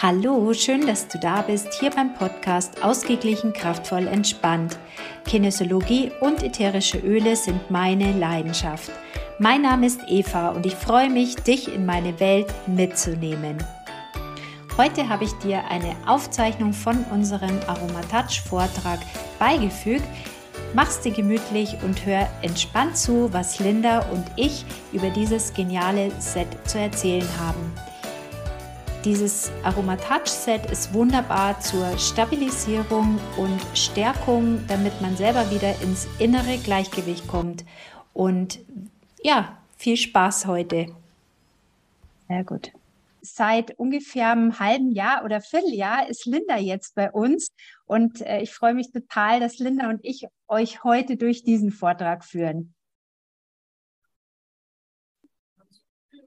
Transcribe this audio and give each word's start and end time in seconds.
Hallo, 0.00 0.52
schön, 0.54 0.86
dass 0.86 1.08
du 1.08 1.18
da 1.18 1.42
bist, 1.42 1.74
hier 1.74 1.90
beim 1.90 2.14
Podcast 2.14 2.84
Ausgeglichen, 2.84 3.52
kraftvoll, 3.52 4.06
entspannt. 4.06 4.78
Kinesiologie 5.26 6.12
und 6.20 6.44
ätherische 6.44 6.98
Öle 6.98 7.34
sind 7.34 7.68
meine 7.68 8.12
Leidenschaft. 8.12 8.92
Mein 9.40 9.62
Name 9.62 9.86
ist 9.86 10.02
Eva 10.06 10.50
und 10.50 10.66
ich 10.66 10.76
freue 10.76 11.10
mich, 11.10 11.34
dich 11.34 11.74
in 11.74 11.84
meine 11.84 12.20
Welt 12.20 12.46
mitzunehmen. 12.68 13.58
Heute 14.76 15.08
habe 15.08 15.24
ich 15.24 15.32
dir 15.38 15.64
eine 15.68 15.96
Aufzeichnung 16.06 16.72
von 16.72 17.04
unserem 17.10 17.58
Aromatouch-Vortrag 17.66 19.00
beigefügt. 19.40 20.06
Mach's 20.74 21.00
dir 21.00 21.10
gemütlich 21.10 21.76
und 21.82 22.06
hör 22.06 22.28
entspannt 22.42 22.96
zu, 22.96 23.32
was 23.32 23.58
Linda 23.58 24.08
und 24.12 24.24
ich 24.36 24.64
über 24.92 25.10
dieses 25.10 25.52
geniale 25.54 26.12
Set 26.20 26.46
zu 26.68 26.78
erzählen 26.78 27.26
haben. 27.40 27.87
Dieses 29.04 29.52
Aromatouch-Set 29.62 30.72
ist 30.72 30.92
wunderbar 30.92 31.60
zur 31.60 31.96
Stabilisierung 31.98 33.20
und 33.36 33.60
Stärkung, 33.72 34.64
damit 34.66 35.00
man 35.00 35.16
selber 35.16 35.48
wieder 35.52 35.80
ins 35.82 36.08
innere 36.18 36.58
Gleichgewicht 36.58 37.28
kommt. 37.28 37.64
Und 38.12 38.58
ja, 39.22 39.56
viel 39.76 39.96
Spaß 39.96 40.46
heute. 40.46 40.86
Sehr 42.26 42.42
gut. 42.42 42.72
Seit 43.20 43.78
ungefähr 43.78 44.32
einem 44.32 44.58
halben 44.58 44.90
Jahr 44.90 45.24
oder 45.24 45.40
Vierteljahr 45.40 46.08
ist 46.08 46.26
Linda 46.26 46.56
jetzt 46.56 46.96
bei 46.96 47.10
uns 47.12 47.52
und 47.86 48.20
äh, 48.22 48.40
ich 48.40 48.52
freue 48.52 48.74
mich 48.74 48.90
total, 48.90 49.38
dass 49.38 49.58
Linda 49.58 49.90
und 49.90 50.00
ich 50.02 50.26
euch 50.48 50.82
heute 50.82 51.16
durch 51.16 51.44
diesen 51.44 51.70
Vortrag 51.70 52.24
führen. 52.24 52.74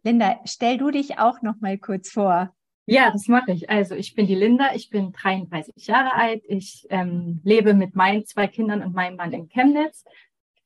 Linda, 0.03 0.40
stell 0.45 0.77
du 0.77 0.90
dich 0.90 1.20
auch 1.20 1.41
noch 1.41 1.59
mal 1.59 1.77
kurz 1.77 2.09
vor. 2.09 2.55
Ja, 2.85 3.12
das 3.12 3.27
mache 3.27 3.52
ich. 3.52 3.70
Also 3.70 3.95
ich 3.95 4.16
bin 4.16 4.27
die 4.27 4.35
Linda, 4.35 4.73
ich 4.73 4.90
bin 4.90 5.12
33 5.12 5.88
Jahre 5.88 6.13
alt, 6.13 6.43
ich 6.48 6.87
ähm, 6.90 7.40
lebe 7.43 7.74
mit 7.74 7.96
meinen 7.96 8.26
zwei 8.26 8.48
Kindern 8.48 8.82
und 8.82 8.93
meinem 8.93 9.18
Mann 9.18 9.32
in 9.34 9.49
Chemnitz, 9.49 10.04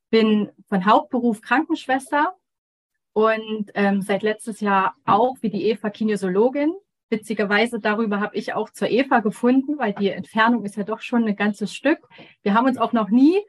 bin 0.09 0.49
von 0.67 0.85
Hauptberuf 0.85 1.41
Krankenschwester 1.41 2.35
und 3.13 3.71
ähm, 3.75 4.01
seit 4.01 4.23
letztes 4.23 4.59
Jahr 4.61 4.95
auch 5.05 5.35
wie 5.41 5.49
die 5.49 5.65
Eva 5.65 5.89
Kinesiologin. 5.89 6.73
Witzigerweise 7.09 7.79
darüber 7.79 8.19
habe 8.19 8.35
ich 8.35 8.53
auch 8.53 8.69
zur 8.71 8.89
Eva 8.89 9.19
gefunden, 9.19 9.77
weil 9.77 9.93
die 9.93 10.09
Entfernung 10.09 10.65
ist 10.65 10.75
ja 10.75 10.83
doch 10.83 11.01
schon 11.01 11.25
ein 11.25 11.35
ganzes 11.35 11.73
Stück. 11.73 11.99
Wir 12.41 12.53
haben 12.53 12.65
uns 12.65 12.77
auch 12.77 12.93
noch 12.93 13.09
nie 13.09 13.39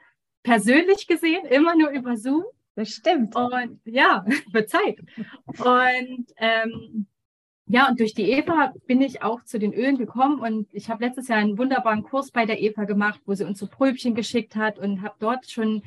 persönlich 0.42 1.06
gesehen, 1.06 1.47
immer 1.47 1.75
nur 1.75 1.91
über 1.91 2.17
Zoom. 2.17 2.44
Das 2.75 2.91
stimmt. 2.91 3.34
Und 3.34 3.81
ja, 3.84 4.25
wird 4.53 4.69
Zeit. 4.69 4.98
Und 5.47 6.27
ähm, 6.37 7.06
ja, 7.69 7.89
und 7.89 7.98
durch 7.98 8.14
die 8.14 8.31
Eva 8.31 8.72
bin 8.86 9.00
ich 9.00 9.22
auch 9.22 9.42
zu 9.42 9.59
den 9.59 9.72
Ölen 9.72 9.98
gekommen 9.98 10.41
und 10.41 10.72
ich 10.72 10.89
habe 10.89 11.05
letztes 11.05 11.27
Jahr 11.28 11.39
einen 11.39 11.59
wunderbaren 11.59 12.05
Kurs 12.05 12.31
bei 12.31 12.47
der 12.47 12.61
Eva 12.62 12.84
gemacht, 12.84 13.20
wo 13.27 13.34
sie 13.34 13.45
uns 13.45 13.59
so 13.59 13.67
Pröbchen 13.67 14.14
geschickt 14.14 14.55
hat 14.55 14.78
und 14.78 15.03
habe 15.03 15.17
dort 15.19 15.50
schon 15.50 15.83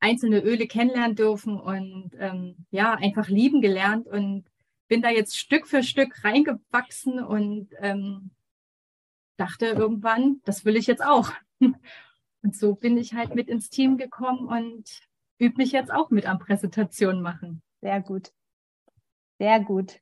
einzelne 0.00 0.40
Öle 0.40 0.66
kennenlernen 0.66 1.16
dürfen 1.16 1.58
und 1.58 2.10
ähm, 2.18 2.56
ja, 2.70 2.94
einfach 2.94 3.28
lieben 3.28 3.60
gelernt 3.60 4.06
und 4.08 4.44
bin 4.88 5.02
da 5.02 5.10
jetzt 5.10 5.38
Stück 5.38 5.68
für 5.68 5.82
Stück 5.82 6.24
reingewachsen 6.24 7.22
und 7.22 7.68
ähm, 7.78 8.30
dachte 9.36 9.66
irgendwann, 9.66 10.40
das 10.44 10.64
will 10.64 10.76
ich 10.76 10.86
jetzt 10.86 11.04
auch. 11.04 11.32
Und 12.40 12.54
so 12.54 12.76
bin 12.76 12.96
ich 12.96 13.14
halt 13.14 13.34
mit 13.34 13.48
ins 13.48 13.68
Team 13.68 13.96
gekommen 13.96 14.46
und 14.46 15.00
übe 15.38 15.56
mich 15.56 15.72
jetzt 15.72 15.92
auch 15.92 16.10
mit 16.10 16.24
am 16.24 16.38
Präsentation 16.38 17.20
machen. 17.20 17.62
Sehr 17.80 18.00
gut. 18.00 18.30
Sehr 19.40 19.58
gut. 19.58 20.00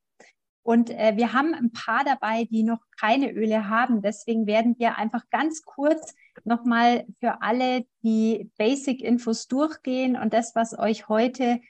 Und 0.67 0.91
äh, 0.91 1.13
wir 1.15 1.33
haben 1.33 1.55
ein 1.55 1.71
paar 1.71 2.03
dabei, 2.03 2.43
die 2.51 2.65
noch 2.65 2.81
keine 2.99 3.31
Öle 3.31 3.69
haben. 3.69 4.03
Deswegen 4.03 4.49
werden 4.49 4.75
wir 4.79 4.99
einfach 4.99 5.23
ganz 5.31 5.63
kurz 5.63 6.13
nochmal 6.45 7.07
für 7.21 7.41
alle 7.41 7.87
die 8.03 8.51
Basic-Infos 8.59 9.47
durchgehen 9.47 10.17
und 10.17 10.35
das, 10.35 10.57
was 10.57 10.77
euch 10.77 11.09
heute 11.09 11.61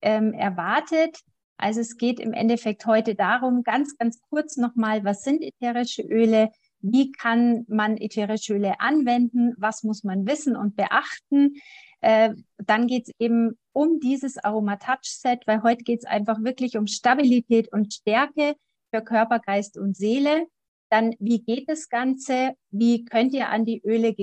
ähm, 0.00 0.32
erwartet. 0.32 1.20
Also 1.58 1.80
es 1.80 1.98
geht 1.98 2.20
im 2.20 2.32
Endeffekt 2.32 2.86
heute 2.86 3.14
darum, 3.14 3.64
ganz, 3.64 3.98
ganz 3.98 4.18
kurz 4.30 4.56
nochmal, 4.56 5.04
was 5.04 5.24
sind 5.24 5.42
ätherische 5.42 6.00
Öle? 6.00 6.50
Wie 6.80 7.12
kann 7.12 7.66
man 7.68 7.98
ätherische 7.98 8.54
Öle 8.54 8.80
anwenden? 8.80 9.52
Was 9.58 9.82
muss 9.82 10.04
man 10.04 10.26
wissen 10.26 10.56
und 10.56 10.74
beachten? 10.74 11.56
Äh, 12.00 12.34
dann 12.58 12.86
geht 12.86 13.08
es 13.08 13.14
eben 13.18 13.58
um 13.72 14.00
dieses 14.00 14.38
Aromatouch-Set, 14.38 15.46
weil 15.46 15.62
heute 15.62 15.84
geht 15.84 16.00
es 16.00 16.04
einfach 16.04 16.42
wirklich 16.42 16.76
um 16.76 16.86
Stabilität 16.86 17.72
und 17.72 17.92
Stärke 17.92 18.54
für 18.92 19.02
Körper, 19.02 19.38
Geist 19.38 19.76
und 19.78 19.96
Seele. 19.96 20.46
Dann, 20.90 21.14
wie 21.18 21.42
geht 21.42 21.68
das 21.68 21.88
Ganze? 21.88 22.54
Wie 22.70 23.04
könnt 23.04 23.34
ihr 23.34 23.50
an 23.50 23.64
die 23.64 23.82
Öle 23.84 24.14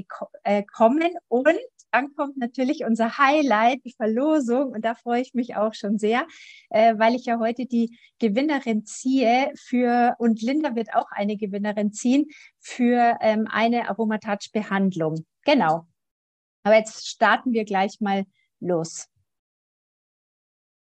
äh, 0.43 0.63
kommen? 0.63 1.11
Und 1.27 1.57
dann 1.91 2.13
kommt 2.15 2.37
natürlich 2.37 2.83
unser 2.83 3.17
Highlight, 3.17 3.85
die 3.85 3.93
Verlosung. 3.93 4.71
Und 4.71 4.83
da 4.83 4.95
freue 4.95 5.21
ich 5.21 5.33
mich 5.33 5.55
auch 5.55 5.73
schon 5.73 5.97
sehr, 5.97 6.27
äh, 6.69 6.95
weil 6.97 7.15
ich 7.15 7.25
ja 7.25 7.39
heute 7.39 7.65
die 7.65 7.97
Gewinnerin 8.19 8.85
ziehe 8.85 9.51
für, 9.55 10.15
und 10.17 10.41
Linda 10.41 10.75
wird 10.75 10.93
auch 10.93 11.09
eine 11.11 11.37
Gewinnerin 11.37 11.93
ziehen 11.93 12.25
für 12.59 13.17
ähm, 13.21 13.47
eine 13.49 13.87
Aromatouch-Behandlung. 13.89 15.25
Genau. 15.45 15.85
Aber 16.65 16.77
jetzt 16.77 17.07
starten 17.07 17.53
wir 17.53 17.63
gleich 17.63 18.01
mal 18.01 18.25
los. 18.59 19.07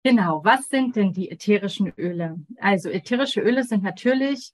Genau, 0.02 0.42
was 0.42 0.68
sind 0.70 0.96
denn 0.96 1.12
die 1.12 1.30
ätherischen 1.30 1.92
Öle? 1.98 2.38
Also 2.58 2.88
ätherische 2.88 3.42
Öle 3.42 3.64
sind 3.64 3.82
natürlich 3.82 4.52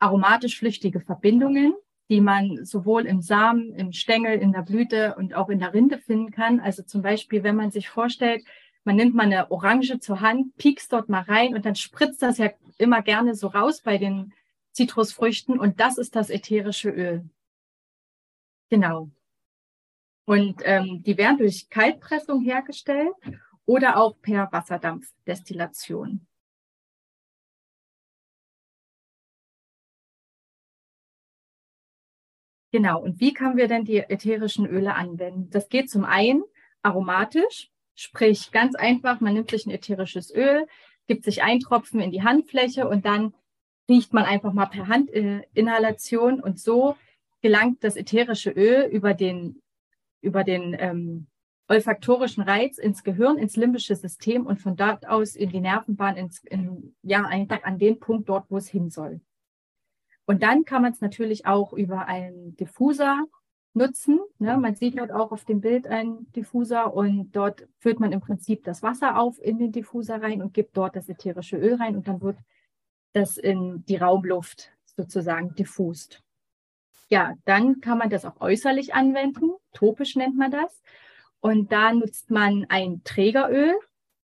aromatisch 0.00 0.58
flüchtige 0.58 1.00
Verbindungen, 1.00 1.74
die 2.08 2.20
man 2.20 2.64
sowohl 2.64 3.06
im 3.06 3.20
Samen, 3.20 3.72
im 3.74 3.92
Stängel, 3.92 4.36
in 4.40 4.50
der 4.50 4.62
Blüte 4.62 5.14
und 5.14 5.34
auch 5.34 5.48
in 5.48 5.60
der 5.60 5.72
Rinde 5.74 5.98
finden 5.98 6.32
kann. 6.32 6.58
Also 6.58 6.82
zum 6.82 7.02
Beispiel, 7.02 7.44
wenn 7.44 7.54
man 7.54 7.70
sich 7.70 7.88
vorstellt, 7.88 8.44
man 8.82 8.96
nimmt 8.96 9.14
mal 9.14 9.26
eine 9.26 9.52
Orange 9.52 10.00
zur 10.00 10.20
Hand, 10.20 10.56
piekst 10.56 10.92
dort 10.92 11.08
mal 11.08 11.22
rein 11.22 11.54
und 11.54 11.64
dann 11.66 11.76
spritzt 11.76 12.20
das 12.20 12.38
ja 12.38 12.50
immer 12.78 13.00
gerne 13.02 13.36
so 13.36 13.46
raus 13.46 13.80
bei 13.80 13.96
den 13.96 14.32
Zitrusfrüchten 14.72 15.60
und 15.60 15.78
das 15.78 15.98
ist 15.98 16.16
das 16.16 16.30
ätherische 16.30 16.90
Öl. 16.90 17.30
Genau. 18.70 19.10
Und 20.26 20.62
ähm, 20.64 21.02
die 21.02 21.18
werden 21.18 21.38
durch 21.38 21.68
Kaltpressung 21.68 22.40
hergestellt 22.40 23.14
oder 23.66 23.98
auch 23.98 24.20
per 24.20 24.50
Wasserdampfdestillation. 24.50 26.26
Genau, 32.72 33.00
und 33.00 33.20
wie 33.20 33.32
können 33.32 33.56
wir 33.56 33.68
denn 33.68 33.84
die 33.84 33.98
ätherischen 33.98 34.66
Öle 34.66 34.94
anwenden? 34.96 35.48
Das 35.50 35.68
geht 35.68 35.88
zum 35.88 36.04
einen 36.04 36.42
aromatisch, 36.82 37.70
sprich 37.94 38.50
ganz 38.50 38.74
einfach, 38.74 39.20
man 39.20 39.34
nimmt 39.34 39.50
sich 39.50 39.64
ein 39.64 39.70
ätherisches 39.70 40.34
Öl, 40.34 40.66
gibt 41.06 41.24
sich 41.24 41.42
ein 41.44 41.60
Tropfen 41.60 42.00
in 42.00 42.10
die 42.10 42.24
Handfläche 42.24 42.88
und 42.88 43.04
dann 43.06 43.32
riecht 43.88 44.12
man 44.12 44.24
einfach 44.24 44.52
mal 44.52 44.66
per 44.66 44.88
Handinhalation 44.88 46.40
und 46.40 46.58
so 46.58 46.96
gelangt 47.42 47.84
das 47.84 47.94
ätherische 47.94 48.50
Öl 48.50 48.88
über 48.90 49.14
den 49.14 49.62
über 50.24 50.42
den 50.42 50.74
ähm, 50.78 51.26
olfaktorischen 51.68 52.42
Reiz 52.42 52.78
ins 52.78 53.04
Gehirn, 53.04 53.38
ins 53.38 53.56
limbische 53.56 53.94
System 53.96 54.46
und 54.46 54.60
von 54.60 54.76
dort 54.76 55.06
aus 55.06 55.36
in 55.36 55.50
die 55.50 55.60
Nervenbahn, 55.60 56.16
ins, 56.16 56.42
in, 56.44 56.94
ja, 57.02 57.24
einfach 57.24 57.62
an 57.62 57.78
den 57.78 58.00
Punkt 58.00 58.28
dort, 58.28 58.50
wo 58.50 58.56
es 58.56 58.68
hin 58.68 58.90
soll. 58.90 59.20
Und 60.26 60.42
dann 60.42 60.64
kann 60.64 60.82
man 60.82 60.92
es 60.92 61.00
natürlich 61.00 61.46
auch 61.46 61.72
über 61.72 62.06
einen 62.06 62.56
Diffuser 62.56 63.24
nutzen. 63.74 64.20
Ne? 64.38 64.56
Man 64.56 64.74
sieht 64.74 64.98
dort 64.98 65.12
auch 65.12 65.32
auf 65.32 65.44
dem 65.44 65.60
Bild 65.60 65.86
einen 65.86 66.30
Diffuser 66.32 66.94
und 66.94 67.32
dort 67.32 67.66
füllt 67.78 68.00
man 68.00 68.12
im 68.12 68.20
Prinzip 68.20 68.64
das 68.64 68.82
Wasser 68.82 69.18
auf 69.18 69.38
in 69.42 69.58
den 69.58 69.72
Diffuser 69.72 70.22
rein 70.22 70.42
und 70.42 70.54
gibt 70.54 70.76
dort 70.76 70.96
das 70.96 71.08
ätherische 71.08 71.56
Öl 71.56 71.74
rein 71.74 71.96
und 71.96 72.08
dann 72.08 72.22
wird 72.22 72.38
das 73.12 73.36
in 73.36 73.84
die 73.86 73.96
Raumluft 73.96 74.70
sozusagen 74.96 75.54
diffust. 75.54 76.23
Ja, 77.14 77.34
dann 77.44 77.80
kann 77.80 77.98
man 77.98 78.10
das 78.10 78.24
auch 78.24 78.40
äußerlich 78.40 78.92
anwenden. 78.92 79.52
Topisch 79.72 80.16
nennt 80.16 80.36
man 80.36 80.50
das. 80.50 80.82
Und 81.38 81.70
da 81.70 81.92
nutzt 81.92 82.32
man 82.32 82.66
ein 82.68 83.02
Trägeröl. 83.04 83.72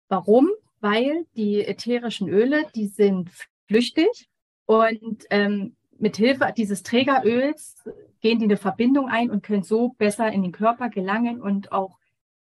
Warum? 0.08 0.50
Weil 0.80 1.24
die 1.36 1.64
ätherischen 1.64 2.28
Öle, 2.28 2.66
die 2.74 2.88
sind 2.88 3.30
flüchtig 3.66 4.28
und 4.66 5.24
ähm, 5.30 5.74
mit 5.98 6.18
Hilfe 6.18 6.52
dieses 6.54 6.82
Trägeröls 6.82 7.82
gehen 8.20 8.40
die 8.40 8.44
eine 8.44 8.58
Verbindung 8.58 9.08
ein 9.08 9.30
und 9.30 9.42
können 9.42 9.62
so 9.62 9.94
besser 9.96 10.30
in 10.30 10.42
den 10.42 10.52
Körper 10.52 10.90
gelangen 10.90 11.40
und 11.40 11.72
auch 11.72 11.98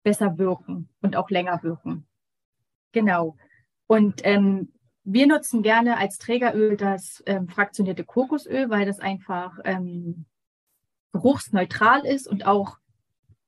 besser 0.01 0.39
wirken 0.39 0.89
und 1.03 1.15
auch 1.15 1.29
länger 1.29 1.61
wirken. 1.61 2.07
Genau. 2.93 3.37
Und 3.85 4.21
ähm, 4.23 4.73
wir 5.05 5.27
nutzen 5.27 5.61
gerne 5.61 5.97
als 5.97 6.17
Trägeröl 6.17 6.77
das 6.77 7.23
ähm, 7.27 7.47
fraktionierte 7.47 8.03
Kokosöl, 8.03 8.69
weil 8.69 8.85
das 8.85 8.99
einfach 8.99 9.59
ähm, 9.63 10.25
geruchsneutral 11.13 12.05
ist 12.05 12.27
und 12.27 12.45
auch 12.45 12.79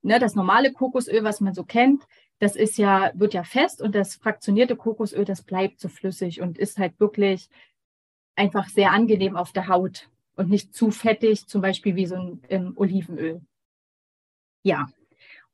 ne, 0.03 0.19
das 0.19 0.35
normale 0.35 0.71
Kokosöl, 0.71 1.23
was 1.23 1.41
man 1.41 1.53
so 1.53 1.63
kennt, 1.63 2.03
das 2.39 2.55
ist 2.55 2.77
ja, 2.77 3.11
wird 3.15 3.33
ja 3.33 3.43
fest 3.43 3.81
und 3.81 3.95
das 3.95 4.15
fraktionierte 4.15 4.75
Kokosöl, 4.75 5.25
das 5.25 5.41
bleibt 5.41 5.79
so 5.79 5.89
flüssig 5.89 6.41
und 6.41 6.57
ist 6.57 6.77
halt 6.77 6.99
wirklich 6.99 7.49
einfach 8.35 8.69
sehr 8.69 8.91
angenehm 8.91 9.35
auf 9.35 9.51
der 9.51 9.67
Haut 9.67 10.09
und 10.35 10.49
nicht 10.49 10.75
zu 10.75 10.91
fettig, 10.91 11.47
zum 11.47 11.61
Beispiel 11.61 11.95
wie 11.95 12.05
so 12.05 12.15
ein 12.15 12.41
ähm, 12.49 12.73
Olivenöl. 12.75 13.41
Ja, 14.61 14.87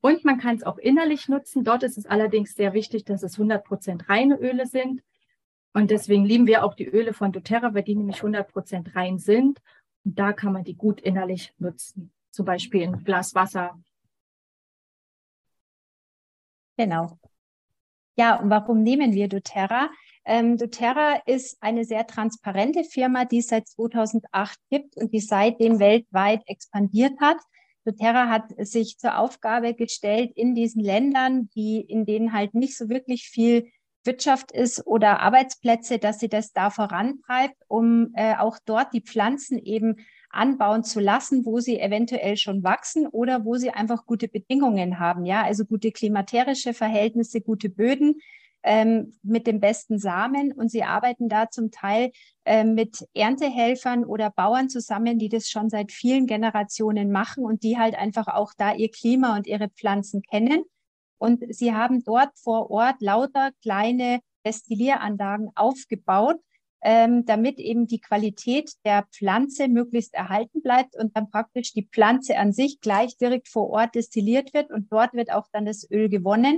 und 0.02 0.26
man 0.26 0.38
kann 0.38 0.58
es 0.58 0.64
auch 0.64 0.78
innerlich 0.78 1.30
nutzen. 1.30 1.64
Dort 1.64 1.84
ist 1.84 1.98
es 1.98 2.06
allerdings 2.06 2.56
sehr 2.56 2.74
wichtig, 2.74 3.06
dass 3.06 3.24
es 3.24 3.38
100% 3.38 4.10
reine 4.10 4.36
Öle 4.36 4.68
sind. 4.68 5.02
Und 5.74 5.90
deswegen 5.90 6.26
lieben 6.26 6.48
wir 6.48 6.64
auch 6.64 6.76
die 6.76 6.88
Öle 6.88 7.14
von 7.14 7.32
doTERRA, 7.32 7.74
weil 7.74 7.84
die 7.84 7.96
nämlich 7.96 8.22
100% 8.22 8.96
rein 8.96 9.18
sind. 9.18 9.60
Und 10.06 10.20
da 10.20 10.34
kann 10.34 10.54
man 10.54 10.64
die 10.64 10.76
gut 10.76 11.02
innerlich 11.02 11.54
nutzen. 11.58 12.12
Zum 12.32 12.46
Beispiel 12.46 12.82
in 12.82 13.04
Glas 13.04 13.34
Wasser. 13.34 13.80
Genau. 16.78 17.18
Ja, 18.16 18.40
und 18.40 18.50
warum 18.50 18.84
nehmen 18.84 19.14
wir 19.14 19.28
doTERRA? 19.28 19.90
Ähm, 20.26 20.58
doTERRA 20.58 21.24
ist 21.26 21.58
eine 21.62 21.86
sehr 21.86 22.06
transparente 22.06 22.84
Firma, 22.84 23.26
die 23.26 23.40
es 23.40 23.48
seit 23.48 23.68
2008 23.68 24.60
gibt 24.70 24.96
und 24.98 25.14
die 25.14 25.20
seitdem 25.20 25.80
weltweit 25.80 26.44
expandiert 26.46 27.20
hat 27.20 27.38
doTERRA 27.86 28.30
hat 28.30 28.54
sich 28.58 28.98
zur 28.98 29.18
Aufgabe 29.18 29.74
gestellt, 29.74 30.32
in 30.36 30.56
diesen 30.56 30.82
Ländern, 30.82 31.50
die, 31.56 31.82
in 31.82 32.06
denen 32.06 32.34
halt 32.34 32.54
nicht 32.54 32.78
so 32.78 32.90
wirklich 32.90 33.28
viel 33.28 33.70
Wirtschaft 34.06 34.52
ist 34.52 34.86
oder 34.86 35.20
Arbeitsplätze, 35.20 36.00
dass 36.00 36.20
sie 36.20 36.30
das 36.30 36.54
da 36.54 36.70
vorantreibt, 36.70 37.56
um 37.68 38.12
äh, 38.16 38.36
auch 38.36 38.58
dort 38.66 38.94
die 38.94 39.02
Pflanzen 39.02 39.58
eben 39.58 39.98
anbauen 40.30 40.84
zu 40.84 41.00
lassen, 41.00 41.46
wo 41.46 41.60
sie 41.60 41.80
eventuell 41.80 42.38
schon 42.38 42.64
wachsen 42.64 43.08
oder 43.08 43.46
wo 43.46 43.56
sie 43.56 43.70
einfach 43.70 44.06
gute 44.06 44.28
Bedingungen 44.28 45.00
haben. 45.00 45.26
Ja, 45.26 45.44
also 45.44 45.66
gute 45.66 45.92
klimaterische 45.92 46.74
Verhältnisse, 46.74 47.42
gute 47.42 47.70
Böden, 47.70 48.20
ähm, 48.64 49.14
mit 49.22 49.46
dem 49.46 49.60
besten 49.60 50.00
Samen 50.00 50.54
und 50.54 50.72
sie 50.72 50.84
arbeiten 50.84 51.28
da 51.28 51.50
zum 51.50 51.70
Teil 51.70 52.12
äh, 52.46 52.64
mit 52.64 53.06
Erntehelfern 53.14 54.06
oder 54.06 54.30
Bauern 54.30 54.70
zusammen, 54.70 55.20
die 55.20 55.30
das 55.30 55.50
schon 55.50 55.70
seit 55.70 55.92
vielen 55.92 56.28
Generationen 56.28 57.12
machen 57.12 57.44
und 57.46 57.64
die 57.64 57.78
halt 57.78 57.96
einfach 57.96 58.28
auch 58.28 58.54
da 58.58 58.74
ihr 58.74 58.90
Klima 58.90 59.36
und 59.36 59.48
ihre 59.48 59.70
Pflanzen 59.70 60.22
kennen. 60.22 60.64
Und 61.24 61.42
sie 61.56 61.74
haben 61.74 62.04
dort 62.04 62.38
vor 62.38 62.70
Ort 62.70 62.98
lauter 63.00 63.52
kleine 63.62 64.20
Destillieranlagen 64.46 65.52
aufgebaut, 65.56 66.36
ähm, 66.82 67.24
damit 67.24 67.60
eben 67.60 67.88
die 67.88 68.02
Qualität 68.02 68.74
der 68.84 69.08
Pflanze 69.10 69.70
möglichst 69.70 70.14
erhalten 70.14 70.62
bleibt 70.62 70.98
und 70.98 71.16
dann 71.16 71.30
praktisch 71.30 71.72
die 71.72 71.88
Pflanze 71.88 72.38
an 72.38 72.52
sich 72.52 72.82
gleich 72.82 73.16
direkt 73.16 73.48
vor 73.48 73.70
Ort 73.70 73.96
destilliert 73.96 74.54
wird 74.54 74.70
und 74.70 74.92
dort 74.92 75.14
wird 75.14 75.32
auch 75.32 75.48
dann 75.54 75.66
das 75.66 75.90
Öl 75.90 76.10
gewonnen 76.10 76.58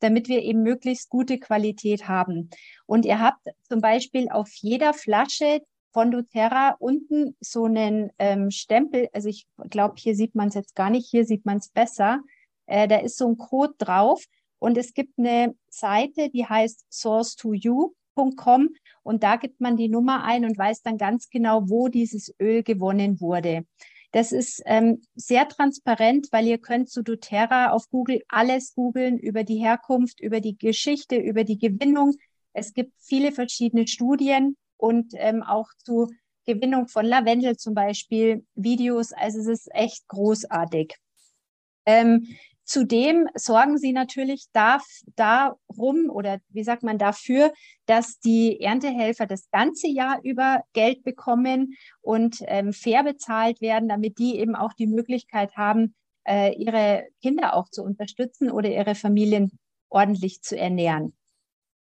damit 0.00 0.28
wir 0.28 0.42
eben 0.42 0.62
möglichst 0.62 1.10
gute 1.10 1.38
Qualität 1.38 2.08
haben. 2.08 2.48
Und 2.86 3.04
ihr 3.04 3.20
habt 3.20 3.46
zum 3.68 3.82
Beispiel 3.82 4.30
auf 4.30 4.48
jeder 4.54 4.94
Flasche 4.94 5.60
von 5.92 6.10
doTERRA 6.10 6.76
unten 6.78 7.36
so 7.40 7.66
einen 7.66 8.10
ähm, 8.18 8.50
Stempel, 8.50 9.08
also 9.12 9.28
ich 9.28 9.46
glaube, 9.68 9.96
hier 9.98 10.14
sieht 10.14 10.34
man 10.34 10.48
es 10.48 10.54
jetzt 10.54 10.74
gar 10.74 10.88
nicht, 10.88 11.06
hier 11.10 11.26
sieht 11.26 11.44
man 11.44 11.58
es 11.58 11.68
besser. 11.68 12.22
Äh, 12.70 12.86
da 12.86 12.98
ist 12.98 13.18
so 13.18 13.28
ein 13.28 13.36
Code 13.36 13.74
drauf 13.78 14.24
und 14.60 14.78
es 14.78 14.94
gibt 14.94 15.18
eine 15.18 15.54
Seite, 15.68 16.30
die 16.30 16.46
heißt 16.46 16.86
source2you.com 16.92 18.68
und 19.02 19.22
da 19.24 19.36
gibt 19.36 19.60
man 19.60 19.76
die 19.76 19.88
Nummer 19.88 20.22
ein 20.22 20.44
und 20.44 20.56
weiß 20.56 20.82
dann 20.82 20.96
ganz 20.96 21.30
genau, 21.30 21.68
wo 21.68 21.88
dieses 21.88 22.32
Öl 22.40 22.62
gewonnen 22.62 23.20
wurde. 23.20 23.64
Das 24.12 24.30
ist 24.32 24.62
ähm, 24.66 25.02
sehr 25.14 25.48
transparent, 25.48 26.28
weil 26.30 26.46
ihr 26.46 26.58
könnt 26.58 26.90
zu 26.90 27.02
doTERRA 27.02 27.70
auf 27.70 27.88
Google 27.90 28.22
alles 28.28 28.74
googeln 28.74 29.18
über 29.18 29.42
die 29.42 29.58
Herkunft, 29.58 30.20
über 30.20 30.40
die 30.40 30.56
Geschichte, 30.56 31.16
über 31.16 31.44
die 31.44 31.58
Gewinnung. 31.58 32.14
Es 32.52 32.72
gibt 32.72 32.92
viele 32.98 33.32
verschiedene 33.32 33.86
Studien 33.88 34.56
und 34.76 35.12
ähm, 35.16 35.42
auch 35.42 35.68
zu 35.78 36.08
Gewinnung 36.44 36.86
von 36.88 37.04
Lavendel 37.04 37.56
zum 37.56 37.74
Beispiel 37.74 38.44
Videos. 38.54 39.12
Also 39.12 39.40
es 39.40 39.46
ist 39.46 39.74
echt 39.74 40.06
großartig. 40.08 40.96
Ähm, 41.86 42.26
Zudem 42.70 43.26
sorgen 43.34 43.78
sie 43.78 43.92
natürlich 43.92 44.44
da, 44.52 44.78
darum 45.16 46.08
oder 46.08 46.38
wie 46.50 46.62
sagt 46.62 46.84
man 46.84 46.98
dafür, 46.98 47.52
dass 47.86 48.20
die 48.20 48.60
Erntehelfer 48.60 49.26
das 49.26 49.50
ganze 49.50 49.88
Jahr 49.88 50.20
über 50.22 50.62
Geld 50.72 51.02
bekommen 51.02 51.74
und 52.00 52.36
ähm, 52.42 52.72
fair 52.72 53.02
bezahlt 53.02 53.60
werden, 53.60 53.88
damit 53.88 54.20
die 54.20 54.38
eben 54.38 54.54
auch 54.54 54.72
die 54.72 54.86
Möglichkeit 54.86 55.56
haben, 55.56 55.96
äh, 56.24 56.54
ihre 56.54 57.08
Kinder 57.20 57.56
auch 57.56 57.68
zu 57.70 57.82
unterstützen 57.82 58.52
oder 58.52 58.70
ihre 58.70 58.94
Familien 58.94 59.58
ordentlich 59.88 60.40
zu 60.42 60.56
ernähren. 60.56 61.12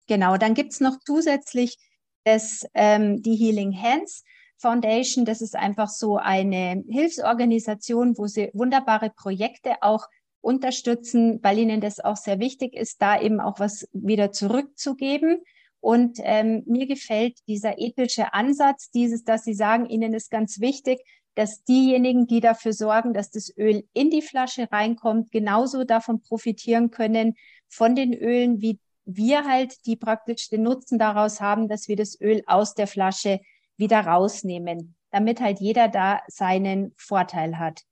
Genau, 0.07 0.37
dann 0.37 0.55
gibt's 0.55 0.79
noch 0.79 1.01
zusätzlich 1.05 1.77
das, 2.23 2.65
ähm, 2.75 3.21
die 3.21 3.35
Healing 3.35 3.77
Hands. 3.77 4.23
Foundation, 4.61 5.25
das 5.25 5.41
ist 5.41 5.57
einfach 5.57 5.89
so 5.89 6.19
eine 6.19 6.85
Hilfsorganisation, 6.89 8.17
wo 8.17 8.29
sie 8.29 8.51
wunderbare 8.55 9.11
Projekte 9.11 9.83
auch 9.83 10.07
unterstützen, 10.49 11.41
weil 11.43 11.59
ihnen 11.59 11.83
das 11.83 12.01
auch 12.01 12.17
sehr 12.17 12.39
wichtig 12.41 12.73
ist, 12.73 13.03
da 13.03 13.21
eben 13.21 13.39
auch 13.39 13.61
was 13.61 13.87
wieder 13.93 14.33
zurückzugeben. 14.33 15.43
Und 15.81 16.19
ähm, 16.23 16.63
mir 16.67 16.87
gefällt 16.87 17.39
dieser 17.47 17.79
ethische 17.79 18.33
Ansatz, 18.33 18.91
dieses, 18.91 19.25
dass 19.25 19.45
sie 19.45 19.53
sagen, 19.53 19.85
ihnen 19.85 20.15
ist 20.15 20.31
ganz 20.31 20.59
wichtig, 20.59 21.01
dass 21.35 21.65
diejenigen, 21.65 22.27
die 22.27 22.41
dafür 22.41 22.73
sorgen, 22.73 23.13
dass 23.13 23.31
das 23.31 23.55
Öl 23.59 23.85
in 23.93 24.09
die 24.09 24.23
Flasche 24.23 24.73
reinkommt, 24.73 25.31
genauso 25.31 25.85
davon 25.85 26.23
profitieren 26.23 26.91
können 26.91 27.35
von 27.69 27.95
den 27.95 28.15
Ölen, 28.15 28.63
wie 28.63 28.81
wir 29.05 29.45
halt, 29.45 29.85
die 29.85 29.97
praktisch 29.97 30.49
den 30.49 30.63
Nutzen 30.63 30.99
daraus 30.99 31.43
haben, 31.43 31.69
dass 31.69 31.89
wir 31.89 31.97
das 31.97 32.19
Öl 32.19 32.43
aus 32.47 32.75
der 32.75 32.87
Flasche 32.87 33.41
wieder 33.77 34.01
rausnehmen, 34.01 34.97
damit 35.11 35.41
halt 35.41 35.61
jeder 35.61 35.89
da 35.89 36.23
seinen 36.27 36.95
Vorteil 36.97 37.59
hat. 37.59 37.83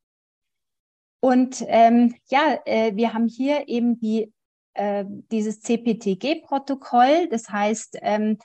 Und 1.26 1.64
ähm, 1.66 2.14
ja, 2.28 2.56
äh, 2.66 2.94
wir 2.94 3.12
haben 3.12 3.26
hier 3.26 3.66
eben 3.66 3.98
die, 3.98 4.32
äh, 4.74 5.04
dieses 5.32 5.60
CPTG-Protokoll. 5.60 7.26
Das 7.32 7.48
heißt, 7.48 7.98
ähm, 8.00 8.38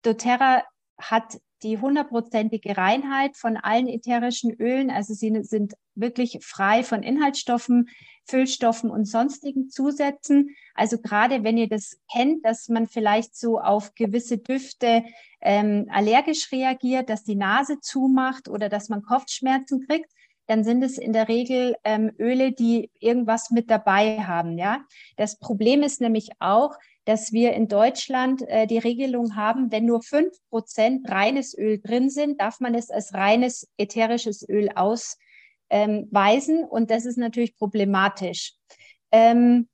doTERRA 0.00 0.64
hat 0.96 1.38
die 1.62 1.76
hundertprozentige 1.76 2.74
Reinheit 2.78 3.36
von 3.36 3.58
allen 3.58 3.86
ätherischen 3.86 4.50
Ölen. 4.54 4.90
Also 4.90 5.12
sie 5.12 5.42
sind 5.42 5.74
wirklich 5.94 6.38
frei 6.40 6.82
von 6.82 7.02
Inhaltsstoffen, 7.02 7.90
Füllstoffen 8.24 8.88
und 8.88 9.04
sonstigen 9.04 9.68
Zusätzen. 9.68 10.56
Also 10.74 10.96
gerade 10.96 11.44
wenn 11.44 11.58
ihr 11.58 11.68
das 11.68 11.98
kennt, 12.10 12.46
dass 12.46 12.70
man 12.70 12.86
vielleicht 12.86 13.36
so 13.36 13.60
auf 13.60 13.94
gewisse 13.94 14.38
Düfte 14.38 15.04
ähm, 15.42 15.86
allergisch 15.90 16.50
reagiert, 16.50 17.10
dass 17.10 17.24
die 17.24 17.36
Nase 17.36 17.80
zumacht 17.80 18.48
oder 18.48 18.70
dass 18.70 18.88
man 18.88 19.02
Kopfschmerzen 19.02 19.86
kriegt, 19.86 20.10
dann 20.52 20.64
sind 20.64 20.84
es 20.84 20.98
in 20.98 21.14
der 21.14 21.28
Regel 21.28 21.76
ähm, 21.82 22.12
Öle, 22.18 22.52
die 22.52 22.90
irgendwas 23.00 23.50
mit 23.50 23.70
dabei 23.70 24.18
haben. 24.18 24.58
Ja, 24.58 24.84
das 25.16 25.38
Problem 25.38 25.82
ist 25.82 26.02
nämlich 26.02 26.28
auch, 26.40 26.76
dass 27.06 27.32
wir 27.32 27.54
in 27.54 27.68
Deutschland 27.68 28.42
äh, 28.46 28.66
die 28.66 28.76
Regelung 28.76 29.34
haben, 29.34 29.72
wenn 29.72 29.86
nur 29.86 30.02
fünf 30.02 30.36
Prozent 30.50 31.10
reines 31.10 31.56
Öl 31.56 31.80
drin 31.80 32.10
sind, 32.10 32.38
darf 32.38 32.60
man 32.60 32.74
es 32.74 32.90
als 32.90 33.14
reines 33.14 33.66
ätherisches 33.78 34.46
Öl 34.46 34.68
ausweisen. 34.74 35.08
Ähm, 35.70 36.64
und 36.68 36.90
das 36.90 37.06
ist 37.06 37.16
natürlich 37.16 37.56
problematisch. 37.56 38.52
Ähm, 39.10 39.70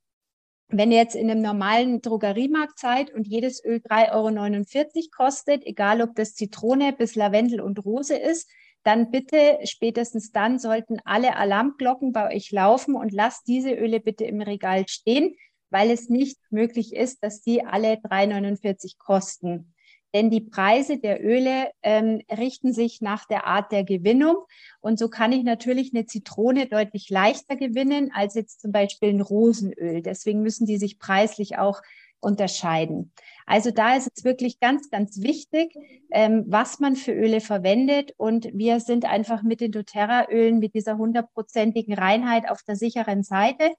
wenn 0.68 0.92
ihr 0.92 0.98
jetzt 0.98 1.16
in 1.16 1.28
einem 1.28 1.42
normalen 1.42 2.02
Drogeriemarkt 2.02 2.78
seid 2.78 3.12
und 3.12 3.26
jedes 3.26 3.64
Öl 3.64 3.78
3,49 3.78 4.94
Euro 4.94 5.08
kostet, 5.10 5.66
egal 5.66 6.02
ob 6.02 6.14
das 6.14 6.36
Zitrone 6.36 6.92
bis 6.92 7.16
Lavendel 7.16 7.60
und 7.60 7.84
Rose 7.84 8.16
ist, 8.16 8.48
dann 8.84 9.10
bitte, 9.10 9.58
spätestens 9.64 10.32
dann 10.32 10.58
sollten 10.58 10.98
alle 11.04 11.36
Alarmglocken 11.36 12.12
bei 12.12 12.34
euch 12.34 12.50
laufen 12.50 12.94
und 12.94 13.12
lasst 13.12 13.46
diese 13.48 13.72
Öle 13.72 14.00
bitte 14.00 14.24
im 14.24 14.40
Regal 14.40 14.86
stehen, 14.88 15.34
weil 15.70 15.90
es 15.90 16.08
nicht 16.08 16.38
möglich 16.50 16.94
ist, 16.94 17.22
dass 17.22 17.42
die 17.42 17.64
alle 17.64 17.94
3,49 17.94 18.96
kosten. 18.98 19.74
Denn 20.14 20.30
die 20.30 20.40
Preise 20.40 20.98
der 20.98 21.22
Öle 21.22 21.70
ähm, 21.82 22.22
richten 22.30 22.72
sich 22.72 23.02
nach 23.02 23.26
der 23.26 23.46
Art 23.46 23.72
der 23.72 23.84
Gewinnung. 23.84 24.36
Und 24.80 24.98
so 24.98 25.08
kann 25.08 25.32
ich 25.32 25.42
natürlich 25.44 25.92
eine 25.94 26.06
Zitrone 26.06 26.66
deutlich 26.66 27.10
leichter 27.10 27.56
gewinnen 27.56 28.10
als 28.14 28.34
jetzt 28.34 28.62
zum 28.62 28.72
Beispiel 28.72 29.10
ein 29.10 29.20
Rosenöl. 29.20 30.00
Deswegen 30.00 30.40
müssen 30.40 30.66
die 30.66 30.78
sich 30.78 30.98
preislich 30.98 31.58
auch 31.58 31.82
unterscheiden. 32.20 33.12
Also 33.48 33.70
da 33.70 33.96
ist 33.96 34.10
es 34.14 34.24
wirklich 34.24 34.60
ganz, 34.60 34.90
ganz 34.90 35.22
wichtig, 35.22 35.74
ähm, 36.10 36.44
was 36.48 36.80
man 36.80 36.96
für 36.96 37.12
Öle 37.12 37.40
verwendet. 37.40 38.12
Und 38.18 38.48
wir 38.52 38.78
sind 38.80 39.06
einfach 39.06 39.42
mit 39.42 39.62
den 39.62 39.72
doTERRA-Ölen 39.72 40.58
mit 40.58 40.74
dieser 40.74 40.98
hundertprozentigen 40.98 41.94
Reinheit 41.94 42.50
auf 42.50 42.62
der 42.62 42.76
sicheren 42.76 43.22
Seite 43.22 43.72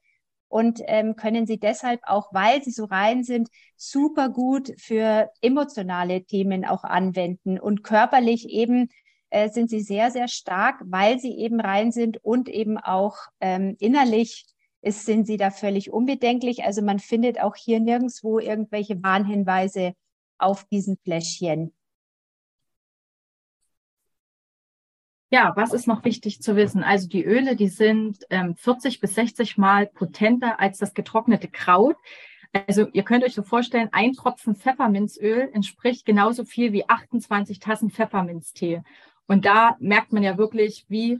und 0.48 0.82
ähm, 0.88 1.16
können 1.16 1.46
sie 1.46 1.60
deshalb 1.60 2.02
auch, 2.04 2.34
weil 2.34 2.64
sie 2.64 2.72
so 2.72 2.86
rein 2.86 3.24
sind, 3.24 3.50
super 3.78 4.30
gut 4.30 4.74
für 4.80 5.30
emotionale 5.42 6.24
Themen 6.24 6.66
auch 6.66 6.84
anwenden 6.84 7.60
und 7.60 7.84
körperlich 7.84 8.50
eben 8.50 8.90
äh, 9.30 9.50
sind 9.50 9.70
sie 9.70 9.82
sehr, 9.82 10.10
sehr 10.10 10.28
stark, 10.28 10.82
weil 10.86 11.20
sie 11.20 11.38
eben 11.38 11.60
rein 11.60 11.92
sind 11.92 12.18
und 12.24 12.50
eben 12.50 12.80
auch 12.80 13.18
ähm, 13.40 13.76
innerlich 13.80 14.48
ist, 14.82 15.06
sind 15.06 15.28
sie 15.28 15.38
da 15.38 15.52
völlig 15.52 15.92
unbedenklich. 15.92 16.64
Also 16.64 16.82
man 16.82 17.00
findet 17.00 17.40
auch 17.42 17.56
hier 17.56 17.80
nirgendwo 17.80 18.40
irgendwelche 18.40 19.02
Warnhinweise 19.04 19.94
auf 20.38 20.66
diesen 20.66 20.98
Fläschchen. 21.04 21.74
Ja, 25.32 25.54
was 25.56 25.74
ist 25.74 25.88
noch 25.88 26.04
wichtig 26.06 26.42
zu 26.42 26.56
wissen? 26.56 26.84
Also 26.84 27.08
die 27.08 27.24
Öle, 27.24 27.56
die 27.56 27.68
sind 27.68 28.26
ähm, 28.32 28.56
40 28.56 29.00
bis 29.00 29.14
60 29.14 29.58
Mal 29.58 29.86
potenter 29.86 30.60
als 30.60 30.80
das 30.80 30.96
getrocknete 30.96 31.48
Kraut. 31.48 31.98
Also 32.68 32.88
ihr 32.94 33.04
könnt 33.04 33.24
euch 33.24 33.36
so 33.36 33.44
vorstellen, 33.44 33.90
ein 33.92 34.14
Tropfen 34.14 34.56
Pfefferminzöl 34.56 35.50
entspricht 35.54 36.04
genauso 36.06 36.46
viel 36.46 36.74
wie 36.74 36.90
28 36.90 37.60
Tassen 37.60 37.92
Pfefferminztee. 37.92 38.82
Und 39.28 39.46
da 39.46 39.78
merkt 39.80 40.12
man 40.14 40.24
ja 40.24 40.40
wirklich, 40.40 40.86
wie 40.90 41.20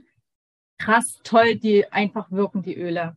krass 0.76 1.20
toll 1.22 1.54
die 1.54 1.86
einfach 1.92 2.32
wirken, 2.32 2.62
die 2.62 2.76
Öle. 2.76 3.16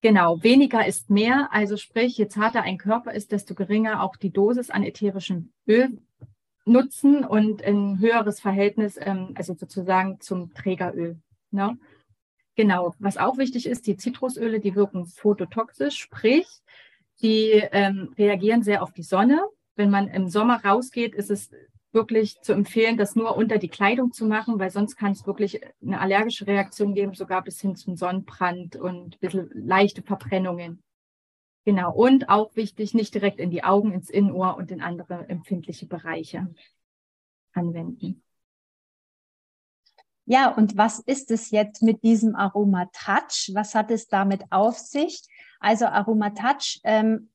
Genau, 0.00 0.42
weniger 0.42 0.86
ist 0.86 1.10
mehr. 1.10 1.48
Also 1.50 1.76
sprich, 1.76 2.16
je 2.16 2.28
zarter 2.28 2.62
ein 2.62 2.78
Körper 2.78 3.12
ist, 3.12 3.32
desto 3.32 3.54
geringer 3.54 4.02
auch 4.02 4.16
die 4.16 4.30
Dosis 4.30 4.70
an 4.70 4.84
ätherischem 4.84 5.52
Öl 5.66 5.98
nutzen 6.64 7.24
und 7.24 7.64
ein 7.64 7.98
höheres 7.98 8.40
Verhältnis, 8.40 8.96
ähm, 9.00 9.32
also 9.34 9.54
sozusagen 9.54 10.20
zum 10.20 10.54
Trägeröl. 10.54 11.18
Ne? 11.50 11.78
Genau, 12.54 12.94
was 12.98 13.16
auch 13.16 13.38
wichtig 13.38 13.66
ist, 13.66 13.86
die 13.86 13.96
Zitrusöle, 13.96 14.60
die 14.60 14.74
wirken 14.74 15.06
phototoxisch, 15.06 15.96
sprich, 15.96 16.46
die 17.20 17.50
ähm, 17.72 18.14
reagieren 18.16 18.62
sehr 18.62 18.82
auf 18.82 18.92
die 18.92 19.02
Sonne. 19.02 19.40
Wenn 19.74 19.90
man 19.90 20.08
im 20.08 20.28
Sommer 20.28 20.64
rausgeht, 20.64 21.14
ist 21.14 21.30
es 21.30 21.50
wirklich 21.92 22.40
zu 22.42 22.52
empfehlen, 22.52 22.96
das 22.96 23.16
nur 23.16 23.36
unter 23.36 23.58
die 23.58 23.68
Kleidung 23.68 24.12
zu 24.12 24.26
machen, 24.26 24.58
weil 24.58 24.70
sonst 24.70 24.96
kann 24.96 25.12
es 25.12 25.26
wirklich 25.26 25.60
eine 25.82 26.00
allergische 26.00 26.46
Reaktion 26.46 26.94
geben, 26.94 27.14
sogar 27.14 27.42
bis 27.42 27.60
hin 27.60 27.76
zum 27.76 27.96
Sonnenbrand 27.96 28.76
und 28.76 29.14
ein 29.14 29.18
bisschen 29.20 29.50
leichte 29.54 30.02
Verbrennungen. 30.02 30.82
Genau. 31.64 31.92
Und 31.92 32.28
auch 32.28 32.56
wichtig, 32.56 32.94
nicht 32.94 33.14
direkt 33.14 33.40
in 33.40 33.50
die 33.50 33.64
Augen, 33.64 33.92
ins 33.92 34.10
Innenohr 34.10 34.56
und 34.56 34.70
in 34.70 34.80
andere 34.80 35.28
empfindliche 35.28 35.86
Bereiche 35.86 36.48
anwenden. 37.52 38.22
Ja, 40.24 40.54
und 40.54 40.76
was 40.76 40.98
ist 40.98 41.30
es 41.30 41.50
jetzt 41.50 41.82
mit 41.82 42.02
diesem 42.02 42.36
Aroma 42.36 42.86
Touch? 42.92 43.50
Was 43.54 43.74
hat 43.74 43.90
es 43.90 44.08
damit 44.08 44.44
auf 44.50 44.76
sich? 44.76 45.22
Also 45.58 45.86
Aroma 45.86 46.30
Touch 46.30 46.80
ähm, 46.84 47.30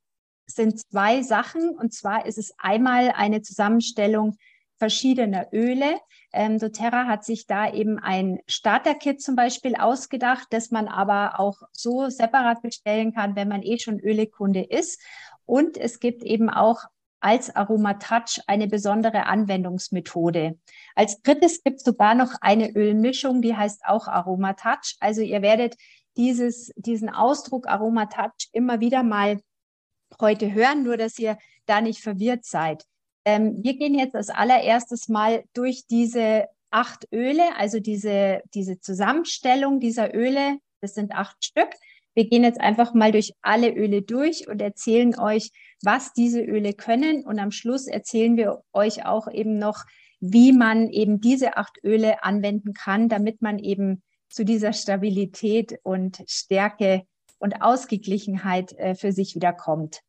sind 0.45 0.79
zwei 0.79 1.21
Sachen. 1.21 1.69
Und 1.69 1.93
zwar 1.93 2.25
ist 2.25 2.37
es 2.37 2.53
einmal 2.57 3.11
eine 3.11 3.41
Zusammenstellung 3.41 4.37
verschiedener 4.77 5.47
Öle. 5.53 5.99
Ähm, 6.33 6.59
doTERRA 6.59 7.05
hat 7.05 7.23
sich 7.23 7.45
da 7.45 7.71
eben 7.71 7.99
ein 7.99 8.39
Starter-Kit 8.47 9.21
zum 9.21 9.35
Beispiel 9.35 9.75
ausgedacht, 9.75 10.47
das 10.49 10.71
man 10.71 10.87
aber 10.87 11.39
auch 11.39 11.61
so 11.71 12.09
separat 12.09 12.61
bestellen 12.61 13.13
kann, 13.13 13.35
wenn 13.35 13.47
man 13.47 13.61
eh 13.61 13.79
schon 13.79 13.99
Ölekunde 13.99 14.61
ist. 14.61 15.01
Und 15.45 15.77
es 15.77 15.99
gibt 15.99 16.23
eben 16.23 16.49
auch 16.49 16.83
als 17.21 17.55
Aromatouch 17.55 18.41
eine 18.47 18.67
besondere 18.67 19.25
Anwendungsmethode. 19.27 20.59
Als 20.95 21.21
drittes 21.21 21.63
gibt 21.63 21.77
es 21.77 21.83
sogar 21.83 22.15
noch 22.15 22.33
eine 22.41 22.75
Ölmischung, 22.75 23.41
die 23.41 23.55
heißt 23.55 23.85
auch 23.85 24.07
Aromatouch. 24.07 24.97
Also 24.99 25.21
ihr 25.21 25.41
werdet 25.41 25.77
dieses, 26.17 26.73
diesen 26.75 27.09
Ausdruck 27.09 27.67
Aromatouch 27.67 28.49
immer 28.51 28.81
wieder 28.81 29.03
mal 29.03 29.39
heute 30.21 30.53
hören, 30.53 30.83
nur 30.83 30.97
dass 30.97 31.19
ihr 31.19 31.37
da 31.65 31.81
nicht 31.81 32.01
verwirrt 32.01 32.45
seid. 32.45 32.83
Ähm, 33.25 33.63
wir 33.63 33.75
gehen 33.77 33.97
jetzt 33.97 34.15
als 34.15 34.29
allererstes 34.29 35.07
mal 35.07 35.43
durch 35.53 35.83
diese 35.89 36.45
acht 36.71 37.07
Öle, 37.13 37.55
also 37.57 37.79
diese, 37.79 38.41
diese 38.53 38.79
Zusammenstellung 38.79 39.79
dieser 39.79 40.13
Öle. 40.13 40.57
Das 40.81 40.95
sind 40.95 41.13
acht 41.13 41.43
Stück. 41.43 41.69
Wir 42.15 42.27
gehen 42.27 42.43
jetzt 42.43 42.59
einfach 42.59 42.93
mal 42.93 43.11
durch 43.11 43.33
alle 43.41 43.73
Öle 43.73 44.01
durch 44.01 44.47
und 44.47 44.61
erzählen 44.61 45.17
euch, 45.17 45.51
was 45.81 46.13
diese 46.13 46.41
Öle 46.41 46.73
können. 46.73 47.23
Und 47.25 47.39
am 47.39 47.51
Schluss 47.51 47.87
erzählen 47.87 48.37
wir 48.37 48.63
euch 48.73 49.05
auch 49.05 49.31
eben 49.31 49.57
noch, 49.57 49.85
wie 50.19 50.51
man 50.51 50.89
eben 50.89 51.21
diese 51.21 51.57
acht 51.57 51.77
Öle 51.83 52.23
anwenden 52.23 52.73
kann, 52.73 53.09
damit 53.09 53.41
man 53.41 53.59
eben 53.59 54.03
zu 54.29 54.45
dieser 54.45 54.73
Stabilität 54.73 55.79
und 55.83 56.23
Stärke 56.27 57.03
und 57.43 57.61
Ausgeglichenheit 57.61 58.71
äh, 58.79 58.95
für 58.95 59.11
sich 59.11 59.35
wieder 59.35 59.51
kommt. 59.51 60.01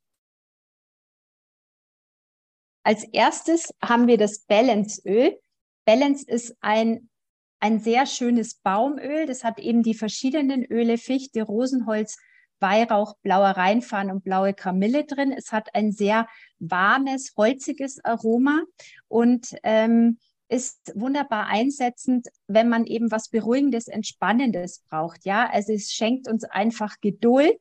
Als 2.85 3.03
erstes 3.03 3.75
haben 3.83 4.07
wir 4.07 4.19
das 4.19 4.45
Balance-Öl. 4.45 5.37
Balance 5.85 6.25
ist 6.29 6.57
ein, 6.61 7.11
ein 7.59 7.81
sehr 7.81 8.07
schönes 8.07 8.55
Baumöl. 8.55 9.27
Das 9.27 9.43
hat 9.43 9.59
eben 9.59 9.83
die 9.83 9.95
verschiedenen 9.95 10.65
Öle, 10.65 10.97
Fichte, 10.97 11.43
Rosenholz, 11.43 12.19
Weihrauch, 12.61 13.17
blauer 13.21 13.51
Rheinfarn 13.51 14.13
und 14.13 14.23
blaue 14.23 14.55
Kamille 14.55 15.05
drin. 15.05 15.33
Es 15.33 15.51
hat 15.51 15.75
ein 15.75 15.91
sehr 15.91 16.29
warmes, 16.61 17.33
holziges 17.37 17.99
Aroma 18.05 18.63
und 19.09 19.57
ähm, 19.65 20.19
ist 20.55 20.93
wunderbar 20.95 21.49
einsetzend, 21.49 22.29
wenn 22.47 22.69
man 22.69 22.87
eben 22.87 23.11
was 23.11 23.29
Beruhigendes, 23.29 23.89
Entspannendes 23.89 24.85
braucht. 24.89 25.25
Ja, 25.25 25.51
also 25.51 25.73
es 25.73 25.93
schenkt 25.93 26.29
uns 26.29 26.45
einfach 26.45 27.01
Geduld. 27.01 27.59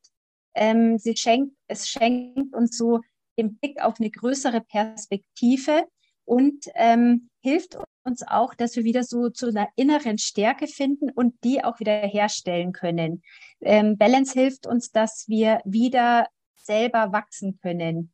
Ähm, 0.53 0.99
sie 0.99 1.17
schenkt, 1.17 1.55
es 1.67 1.89
schenkt 1.89 2.53
uns 2.53 2.77
so 2.77 2.99
den 3.39 3.55
Blick 3.55 3.81
auf 3.81 3.95
eine 3.99 4.11
größere 4.11 4.61
Perspektive 4.61 5.85
und 6.25 6.67
ähm, 6.75 7.29
hilft 7.41 7.79
uns 8.03 8.21
auch, 8.21 8.53
dass 8.53 8.75
wir 8.75 8.83
wieder 8.83 9.03
so 9.03 9.29
zu 9.29 9.47
einer 9.47 9.69
inneren 9.75 10.19
Stärke 10.19 10.67
finden 10.67 11.09
und 11.09 11.35
die 11.43 11.63
auch 11.63 11.79
wieder 11.79 11.93
herstellen 11.93 12.73
können. 12.73 13.23
Ähm, 13.59 13.97
Balance 13.97 14.33
hilft 14.39 14.67
uns, 14.67 14.91
dass 14.91 15.27
wir 15.27 15.61
wieder 15.65 16.27
selber 16.57 17.11
wachsen 17.11 17.57
können. 17.59 18.12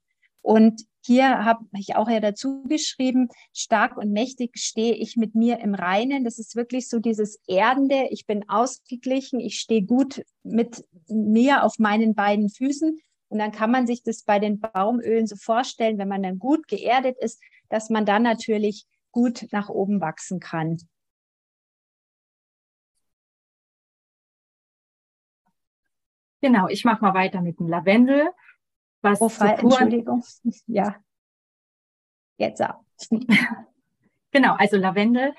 Und 0.49 0.87
hier 1.05 1.45
habe 1.45 1.63
ich 1.77 1.95
auch 1.95 2.09
ja 2.09 2.19
dazu 2.19 2.63
geschrieben, 2.63 3.29
stark 3.53 3.97
und 3.97 4.11
mächtig 4.11 4.57
stehe 4.57 4.95
ich 4.95 5.15
mit 5.15 5.35
mir 5.35 5.59
im 5.59 5.75
Reinen. 5.75 6.23
Das 6.23 6.39
ist 6.39 6.55
wirklich 6.55 6.89
so 6.89 6.97
dieses 6.97 7.39
Erdende. 7.45 8.07
Ich 8.09 8.25
bin 8.25 8.49
ausgeglichen. 8.49 9.39
Ich 9.39 9.59
stehe 9.59 9.83
gut 9.83 10.23
mit 10.41 10.83
mir 11.07 11.63
auf 11.63 11.77
meinen 11.77 12.15
beiden 12.15 12.49
Füßen 12.49 12.97
und 13.27 13.37
dann 13.37 13.51
kann 13.51 13.69
man 13.69 13.85
sich 13.85 14.01
das 14.01 14.23
bei 14.23 14.39
den 14.39 14.59
Baumölen 14.59 15.27
so 15.27 15.35
vorstellen, 15.35 15.99
wenn 15.99 16.07
man 16.07 16.23
dann 16.23 16.39
gut 16.39 16.67
geerdet 16.67 17.17
ist, 17.19 17.39
dass 17.69 17.91
man 17.91 18.07
dann 18.07 18.23
natürlich 18.23 18.87
gut 19.11 19.45
nach 19.51 19.69
oben 19.69 20.01
wachsen 20.01 20.39
kann. 20.39 20.77
Genau, 26.41 26.67
ich 26.69 26.85
mache 26.85 27.03
mal 27.03 27.13
weiter 27.13 27.41
mit 27.41 27.59
dem 27.59 27.67
Lavendel. 27.67 28.29
Was 29.01 29.19
Fall, 29.33 29.59
Entschuldigung. 29.59 30.23
Ja. 30.67 30.95
Jetzt 32.37 32.61
auch. 32.61 32.83
genau, 34.31 34.55
also 34.55 34.77
Lavendel, 34.77 35.33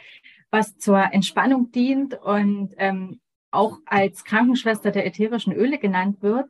was 0.50 0.76
zur 0.76 1.12
Entspannung 1.12 1.70
dient 1.70 2.14
und 2.14 2.74
ähm, 2.76 3.20
auch 3.50 3.78
als 3.86 4.24
Krankenschwester 4.24 4.90
der 4.90 5.06
ätherischen 5.06 5.52
Öle 5.52 5.78
genannt 5.78 6.22
wird, 6.22 6.48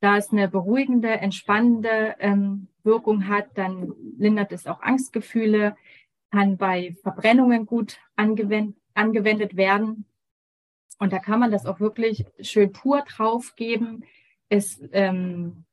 da 0.00 0.16
es 0.16 0.30
eine 0.32 0.48
beruhigende, 0.48 1.10
entspannende 1.10 2.16
ähm, 2.18 2.68
Wirkung 2.82 3.28
hat, 3.28 3.56
dann 3.56 3.92
lindert 4.18 4.52
es 4.52 4.66
auch 4.66 4.82
Angstgefühle, 4.82 5.76
kann 6.30 6.56
bei 6.56 6.94
Verbrennungen 7.02 7.64
gut 7.64 7.98
angewend, 8.16 8.76
angewendet 8.94 9.56
werden. 9.56 10.04
Und 10.98 11.12
da 11.12 11.18
kann 11.18 11.40
man 11.40 11.50
das 11.50 11.66
auch 11.66 11.80
wirklich 11.80 12.26
schön 12.40 12.72
pur 12.72 13.02
draufgeben. 13.02 14.04
Es 14.48 14.80
ähm, 14.92 15.64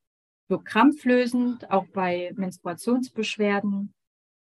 wirkt 0.51 0.65
krampflösend, 0.65 1.71
auch 1.71 1.87
bei 1.87 2.31
Menstruationsbeschwerden, 2.35 3.93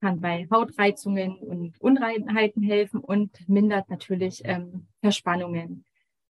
kann 0.02 0.20
bei 0.20 0.46
Hautreizungen 0.50 1.38
und 1.38 1.80
Unreinheiten 1.80 2.62
helfen 2.62 3.00
und 3.00 3.48
mindert 3.48 3.88
natürlich 3.88 4.42
ähm, 4.44 4.88
Verspannungen. 5.00 5.84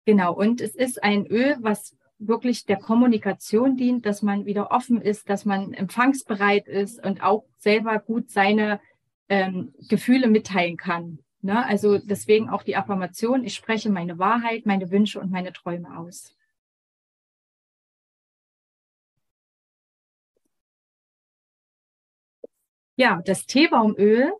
Genau, 0.05 0.35
und 0.35 0.61
es 0.61 0.75
ist 0.75 1.01
ein 1.01 1.25
Öl, 1.25 1.55
was 1.61 1.95
wirklich 2.19 2.65
der 2.65 2.77
Kommunikation 2.77 3.77
dient, 3.77 4.05
dass 4.05 4.21
man 4.21 4.45
wieder 4.45 4.71
offen 4.71 5.01
ist, 5.01 5.29
dass 5.29 5.45
man 5.45 5.73
empfangsbereit 5.73 6.67
ist 6.67 7.03
und 7.03 7.23
auch 7.23 7.45
selber 7.57 7.99
gut 7.99 8.29
seine 8.29 8.79
ähm, 9.29 9.73
Gefühle 9.89 10.27
mitteilen 10.27 10.77
kann. 10.77 11.19
Ne? 11.41 11.65
Also 11.65 11.97
deswegen 11.97 12.49
auch 12.49 12.63
die 12.63 12.75
Affirmation, 12.75 13.43
ich 13.43 13.55
spreche 13.55 13.89
meine 13.89 14.19
Wahrheit, 14.19 14.65
meine 14.65 14.91
Wünsche 14.91 15.19
und 15.19 15.31
meine 15.31 15.53
Träume 15.53 15.97
aus. 15.97 16.35
Ja, 22.95 23.21
das 23.25 23.45
Teebaumöl, 23.45 24.33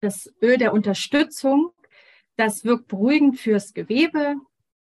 das 0.00 0.32
Öl 0.40 0.56
der 0.56 0.72
Unterstützung, 0.72 1.72
das 2.36 2.64
wirkt 2.64 2.88
beruhigend 2.88 3.38
fürs 3.38 3.74
Gewebe, 3.74 4.36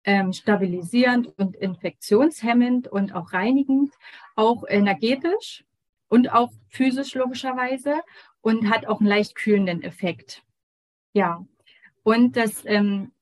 ähm, 0.04 0.33
stabilisierend 0.33 1.26
und 1.38 1.57
infektionshemmend 1.57 2.88
und 2.88 3.14
auch 3.14 3.33
reinigend, 3.33 3.92
auch 4.37 4.64
energetisch 4.68 5.64
und 6.09 6.33
auch 6.33 6.50
physisch 6.68 7.14
logischerweise 7.14 8.00
und 8.40 8.71
hat 8.71 8.87
auch 8.87 9.00
einen 9.00 9.09
leicht 9.09 9.35
kühlenden 9.35 9.83
Effekt. 9.83 10.42
Ja, 11.12 11.45
und 12.02 12.37
das 12.37 12.64
ähm, 12.64 13.12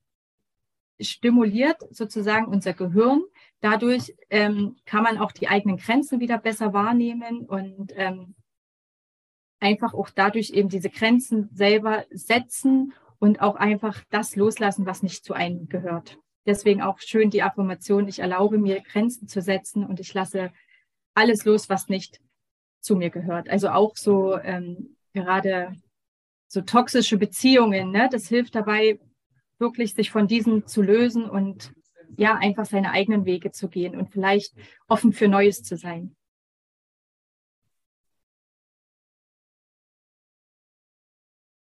stimuliert 0.99 1.77
sozusagen 1.91 2.47
unser 2.47 2.73
Gehirn. 2.73 3.23
Dadurch 3.59 4.15
ähm, 4.29 4.77
kann 4.85 5.03
man 5.03 5.17
auch 5.17 5.31
die 5.31 5.47
eigenen 5.47 5.77
Grenzen 5.77 6.19
wieder 6.19 6.37
besser 6.37 6.73
wahrnehmen 6.73 7.45
und 7.45 7.91
ähm, 7.95 8.35
einfach 9.59 9.93
auch 9.93 10.09
dadurch 10.09 10.51
eben 10.51 10.69
diese 10.69 10.89
Grenzen 10.89 11.49
selber 11.53 12.05
setzen 12.11 12.93
und 13.19 13.41
auch 13.41 13.55
einfach 13.55 14.03
das 14.09 14.35
loslassen, 14.35 14.85
was 14.85 15.03
nicht 15.03 15.23
zu 15.25 15.33
einem 15.33 15.67
gehört. 15.67 16.17
Deswegen 16.45 16.81
auch 16.81 16.99
schön 16.99 17.29
die 17.29 17.43
Affirmation, 17.43 18.07
ich 18.07 18.19
erlaube 18.19 18.57
mir 18.57 18.81
Grenzen 18.81 19.27
zu 19.27 19.41
setzen 19.41 19.85
und 19.85 19.99
ich 19.99 20.13
lasse 20.13 20.51
alles 21.13 21.45
los, 21.45 21.69
was 21.69 21.89
nicht 21.89 22.21
zu 22.79 22.95
mir 22.95 23.09
gehört. 23.09 23.49
Also 23.49 23.69
auch 23.69 23.97
so 23.97 24.37
ähm, 24.37 24.95
gerade 25.13 25.75
so 26.47 26.61
toxische 26.61 27.17
Beziehungen, 27.17 27.91
ne? 27.91 28.07
das 28.11 28.27
hilft 28.27 28.55
dabei, 28.55 28.99
wirklich 29.59 29.93
sich 29.93 30.11
von 30.11 30.27
diesen 30.27 30.67
zu 30.67 30.81
lösen 30.81 31.29
und 31.29 31.73
ja, 32.15 32.35
einfach 32.35 32.65
seine 32.65 32.91
eigenen 32.91 33.25
Wege 33.25 33.51
zu 33.51 33.67
gehen 33.67 33.95
und 33.95 34.09
vielleicht 34.11 34.53
offen 34.87 35.11
für 35.11 35.27
Neues 35.27 35.63
zu 35.63 35.75
sein. 35.75 36.15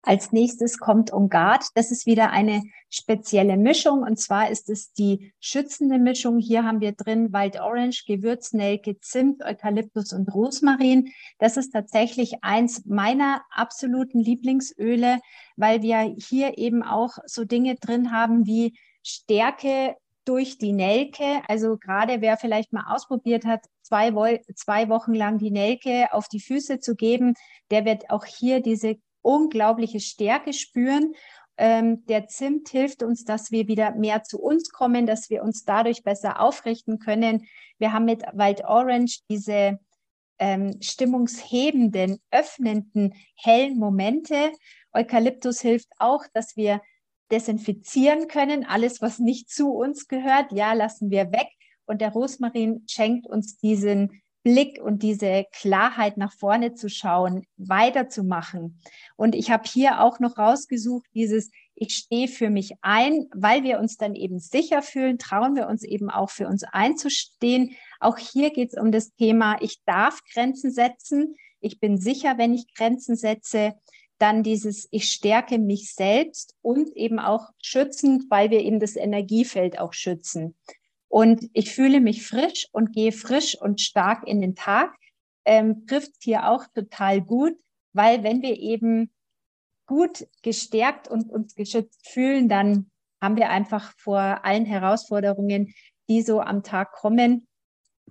Als 0.10 0.32
nächstes 0.32 0.80
kommt 0.80 1.14
Ongard. 1.14 1.68
Das 1.76 1.92
ist 1.92 2.08
wieder 2.08 2.32
eine 2.32 2.64
spezielle 2.90 3.58
Mischung. 3.58 4.02
Und 4.02 4.20
zwar 4.20 4.50
ist 4.50 4.68
es 4.68 4.92
die 4.92 5.34
schützende 5.40 6.00
Mischung. 6.00 6.40
Hier 6.40 6.64
haben 6.64 6.82
wir 6.82 6.94
drin 6.94 7.32
Wild 7.32 7.62
Orange, 7.62 8.06
Gewürznelke, 8.08 9.00
Zimt, 9.02 9.46
Eukalyptus 9.46 10.12
und 10.12 10.34
Rosmarin. 10.34 11.14
Das 11.38 11.58
ist 11.58 11.74
tatsächlich 11.74 12.44
eins 12.44 12.86
meiner 12.88 13.44
absoluten 13.52 14.20
Lieblingsöle, 14.20 15.20
weil 15.58 15.84
wir 15.84 16.16
hier 16.18 16.58
eben 16.58 16.82
auch 16.82 17.20
so 17.28 17.46
Dinge 17.46 17.76
drin 17.76 18.12
haben 18.12 18.48
wie 18.48 18.80
Stärke 19.04 19.96
durch 20.26 20.58
die 20.58 20.74
Nelke. 20.74 21.44
Also 21.48 21.78
gerade 21.78 22.20
wer 22.22 22.38
vielleicht 22.38 22.74
mal 22.74 22.96
ausprobiert 22.96 23.46
hat, 23.46 23.64
zwei 23.84 24.16
Wochen 24.16 25.14
lang 25.14 25.38
die 25.38 25.52
Nelke 25.52 26.12
auf 26.14 26.28
die 26.28 26.40
Füße 26.40 26.80
zu 26.80 26.96
geben, 26.96 27.36
der 27.70 27.86
wird 27.86 28.10
auch 28.10 28.26
hier 28.26 28.60
diese 28.60 28.98
unglaubliche 29.22 30.00
Stärke 30.00 30.54
spüren. 30.54 31.14
Ähm, 31.58 32.06
der 32.06 32.28
Zimt 32.28 32.70
hilft 32.70 33.04
uns, 33.04 33.26
dass 33.26 33.52
wir 33.52 33.68
wieder 33.68 33.92
mehr 33.96 34.24
zu 34.24 34.40
uns 34.40 34.72
kommen, 34.72 35.06
dass 35.06 35.30
wir 35.30 35.44
uns 35.44 35.66
dadurch 35.66 36.04
besser 36.04 36.40
aufrichten 36.40 37.00
können. 37.00 37.46
Wir 37.78 37.92
haben 37.92 38.06
mit 38.06 38.24
Wild 38.34 38.64
Orange 38.64 39.20
diese 39.30 39.80
ähm, 40.40 40.82
stimmungshebenden, 40.82 42.20
öffnenden, 42.32 43.14
hellen 43.36 43.78
Momente. 43.78 44.54
Eukalyptus 44.94 45.60
hilft 45.60 45.90
auch, 46.00 46.24
dass 46.34 46.56
wir 46.56 46.82
desinfizieren 47.32 48.28
können. 48.28 48.66
Alles, 48.66 49.02
was 49.02 49.20
nicht 49.20 49.50
zu 49.50 49.72
uns 49.72 50.08
gehört, 50.08 50.52
ja, 50.52 50.74
lassen 50.74 51.12
wir 51.12 51.32
weg. 51.32 51.48
Und 51.86 52.02
der 52.02 52.12
Rosmarin 52.12 52.86
schenkt 52.88 53.28
uns 53.28 53.58
diesen 53.58 54.22
Blick 54.44 54.82
und 54.82 55.04
diese 55.04 55.46
Klarheit 55.52 56.18
nach 56.18 56.34
vorne 56.34 56.74
zu 56.74 56.90
schauen, 56.90 57.46
weiterzumachen. 57.58 58.80
Und 59.16 59.36
ich 59.36 59.52
habe 59.52 59.64
hier 59.68 60.02
auch 60.02 60.20
noch 60.20 60.38
rausgesucht, 60.38 61.06
dieses 61.14 61.52
ich 61.82 61.96
stehe 61.96 62.28
für 62.28 62.50
mich 62.50 62.74
ein, 62.82 63.28
weil 63.34 63.64
wir 63.64 63.80
uns 63.80 63.96
dann 63.96 64.14
eben 64.14 64.40
sicher 64.40 64.82
fühlen, 64.82 65.18
trauen 65.18 65.56
wir 65.56 65.68
uns 65.68 65.84
eben 65.84 66.10
auch 66.10 66.30
für 66.30 66.48
uns 66.48 66.64
einzustehen. 66.64 67.76
Auch 68.02 68.18
hier 68.18 68.52
geht 68.52 68.74
es 68.74 68.80
um 68.80 68.92
das 68.92 69.14
Thema, 69.16 69.58
ich 69.62 69.82
darf 69.86 70.20
Grenzen 70.34 70.72
setzen. 70.72 71.36
Ich 71.62 71.80
bin 71.80 71.98
sicher, 71.98 72.38
wenn 72.38 72.54
ich 72.54 72.74
Grenzen 72.74 73.16
setze. 73.16 73.76
Dann 74.18 74.44
dieses, 74.44 74.90
ich 74.92 75.06
stärke 75.06 75.58
mich 75.58 75.94
selbst 75.94 76.54
und 76.62 76.90
eben 76.98 77.20
auch 77.20 77.48
schützend, 77.62 78.26
weil 78.30 78.50
wir 78.50 78.60
eben 78.60 78.82
das 78.82 78.98
Energiefeld 78.98 79.80
auch 79.80 79.94
schützen. 79.94 80.56
Und 81.10 81.50
ich 81.54 81.74
fühle 81.74 82.00
mich 82.00 82.26
frisch 82.26 82.68
und 82.72 82.94
gehe 82.94 83.12
frisch 83.12 83.60
und 83.60 83.82
stark 83.82 84.28
in 84.28 84.42
den 84.42 84.56
Tag. 84.56 84.96
Ähm, 85.46 85.86
trifft 85.88 86.12
hier 86.22 86.48
auch 86.50 86.66
total 86.74 87.22
gut, 87.22 87.58
weil 87.94 88.24
wenn 88.24 88.42
wir 88.42 88.58
eben 88.58 89.12
gut 89.88 90.28
gestärkt 90.44 91.08
und 91.08 91.30
uns 91.30 91.56
geschützt 91.56 92.08
fühlen, 92.08 92.48
dann 92.48 92.92
haben 93.22 93.36
wir 93.36 93.50
einfach 93.50 93.94
vor 93.98 94.46
allen 94.46 94.66
Herausforderungen, 94.66 95.74
die 96.08 96.22
so 96.22 96.42
am 96.42 96.62
Tag 96.64 96.92
kommen, 96.92 97.48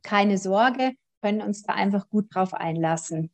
keine 0.02 0.38
Sorge, 0.38 0.92
können 1.22 1.40
uns 1.40 1.62
da 1.62 1.74
einfach 1.74 2.08
gut 2.08 2.34
drauf 2.34 2.52
einlassen. 2.52 3.30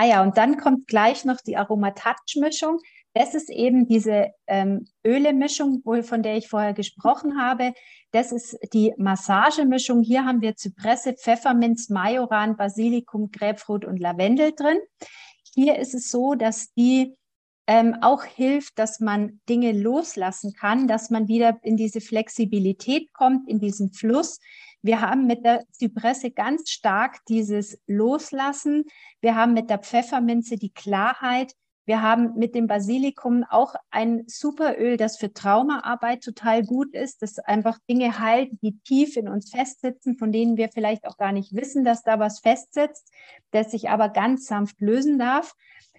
Ah 0.00 0.06
ja, 0.06 0.22
und 0.22 0.38
dann 0.38 0.56
kommt 0.56 0.86
gleich 0.86 1.26
noch 1.26 1.42
die 1.42 1.58
Aromatouch-Mischung. 1.58 2.78
Das 3.12 3.34
ist 3.34 3.50
eben 3.50 3.86
diese 3.86 4.28
ähm, 4.46 4.86
Öle-Mischung, 5.06 5.82
von 5.82 6.22
der 6.22 6.38
ich 6.38 6.48
vorher 6.48 6.72
gesprochen 6.72 7.38
habe. 7.38 7.74
Das 8.10 8.32
ist 8.32 8.56
die 8.72 8.94
Massagemischung. 8.96 10.00
Hier 10.00 10.24
haben 10.24 10.40
wir 10.40 10.56
Zypresse, 10.56 11.12
Pfefferminz, 11.12 11.90
Majoran, 11.90 12.56
Basilikum, 12.56 13.30
Grapefruit 13.30 13.84
und 13.84 13.98
Lavendel 13.98 14.52
drin. 14.52 14.78
Hier 15.54 15.78
ist 15.78 15.92
es 15.92 16.10
so, 16.10 16.34
dass 16.34 16.72
die 16.72 17.14
ähm, 17.66 17.98
auch 18.00 18.24
hilft, 18.24 18.78
dass 18.78 19.00
man 19.00 19.42
Dinge 19.50 19.72
loslassen 19.72 20.54
kann, 20.54 20.88
dass 20.88 21.10
man 21.10 21.28
wieder 21.28 21.58
in 21.62 21.76
diese 21.76 22.00
Flexibilität 22.00 23.12
kommt, 23.12 23.46
in 23.50 23.60
diesen 23.60 23.92
Fluss. 23.92 24.38
Wir 24.82 25.00
haben 25.00 25.26
mit 25.26 25.44
der 25.44 25.64
Zypresse 25.72 26.30
ganz 26.30 26.70
stark 26.70 27.18
dieses 27.28 27.78
Loslassen. 27.86 28.84
Wir 29.20 29.34
haben 29.34 29.52
mit 29.52 29.68
der 29.68 29.78
Pfefferminze 29.78 30.56
die 30.56 30.72
Klarheit. 30.72 31.54
Wir 31.86 32.02
haben 32.02 32.34
mit 32.36 32.54
dem 32.54 32.66
Basilikum 32.66 33.44
auch 33.48 33.74
ein 33.90 34.22
Superöl, 34.26 34.96
das 34.96 35.16
für 35.16 35.32
Traumaarbeit 35.32 36.22
total 36.22 36.62
gut 36.62 36.94
ist, 36.94 37.20
das 37.20 37.38
einfach 37.40 37.78
Dinge 37.88 38.20
heilt, 38.20 38.50
die 38.62 38.78
tief 38.80 39.16
in 39.16 39.28
uns 39.28 39.50
festsitzen, 39.50 40.16
von 40.16 40.30
denen 40.30 40.56
wir 40.56 40.68
vielleicht 40.68 41.04
auch 41.06 41.16
gar 41.16 41.32
nicht 41.32 41.54
wissen, 41.54 41.84
dass 41.84 42.02
da 42.02 42.18
was 42.18 42.40
festsitzt, 42.40 43.10
das 43.50 43.72
sich 43.72 43.90
aber 43.90 44.08
ganz 44.08 44.46
sanft 44.46 44.80
lösen 44.80 45.18
darf. 45.18 45.54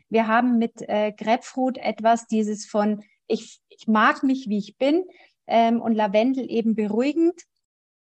Wir 0.10 0.28
haben 0.28 0.58
mit 0.58 0.82
äh, 0.88 1.12
Grapefruit 1.12 1.78
etwas, 1.78 2.26
dieses 2.28 2.66
von 2.66 3.04
ich, 3.28 3.60
ich 3.70 3.88
mag 3.88 4.24
mich, 4.24 4.48
wie 4.48 4.60
ich 4.60 4.78
bin 4.78 5.04
ähm, 5.48 5.82
und 5.82 5.94
Lavendel 5.94 6.50
eben 6.50 6.76
beruhigend. 6.76 7.42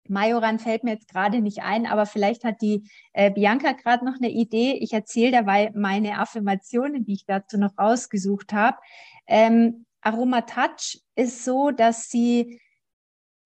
Majoran 0.09 0.59
fällt 0.59 0.85
mir 0.85 0.93
jetzt 0.93 1.09
gerade 1.09 1.41
nicht 1.41 1.63
ein, 1.63 1.87
aber 1.87 2.07
vielleicht 2.07 2.45
hat 2.45 2.61
die 2.61 2.89
äh, 3.13 3.31
Bianca 3.31 3.73
gerade 3.73 4.05
noch 4.05 4.17
eine 4.17 4.31
Idee. 4.31 4.79
Ich 4.81 4.93
erzähle 4.93 5.33
dabei 5.33 5.73
meine 5.75 6.19
Affirmationen, 6.19 7.05
die 7.05 7.15
ich 7.15 7.27
dazu 7.27 7.59
noch 7.59 7.77
rausgesucht 7.79 8.53
habe. 8.53 8.77
Ähm, 9.27 9.87
Aromatouch 10.03 11.01
ist 11.17 11.45
so, 11.45 11.71
dass 11.71 12.11
sie 12.11 12.61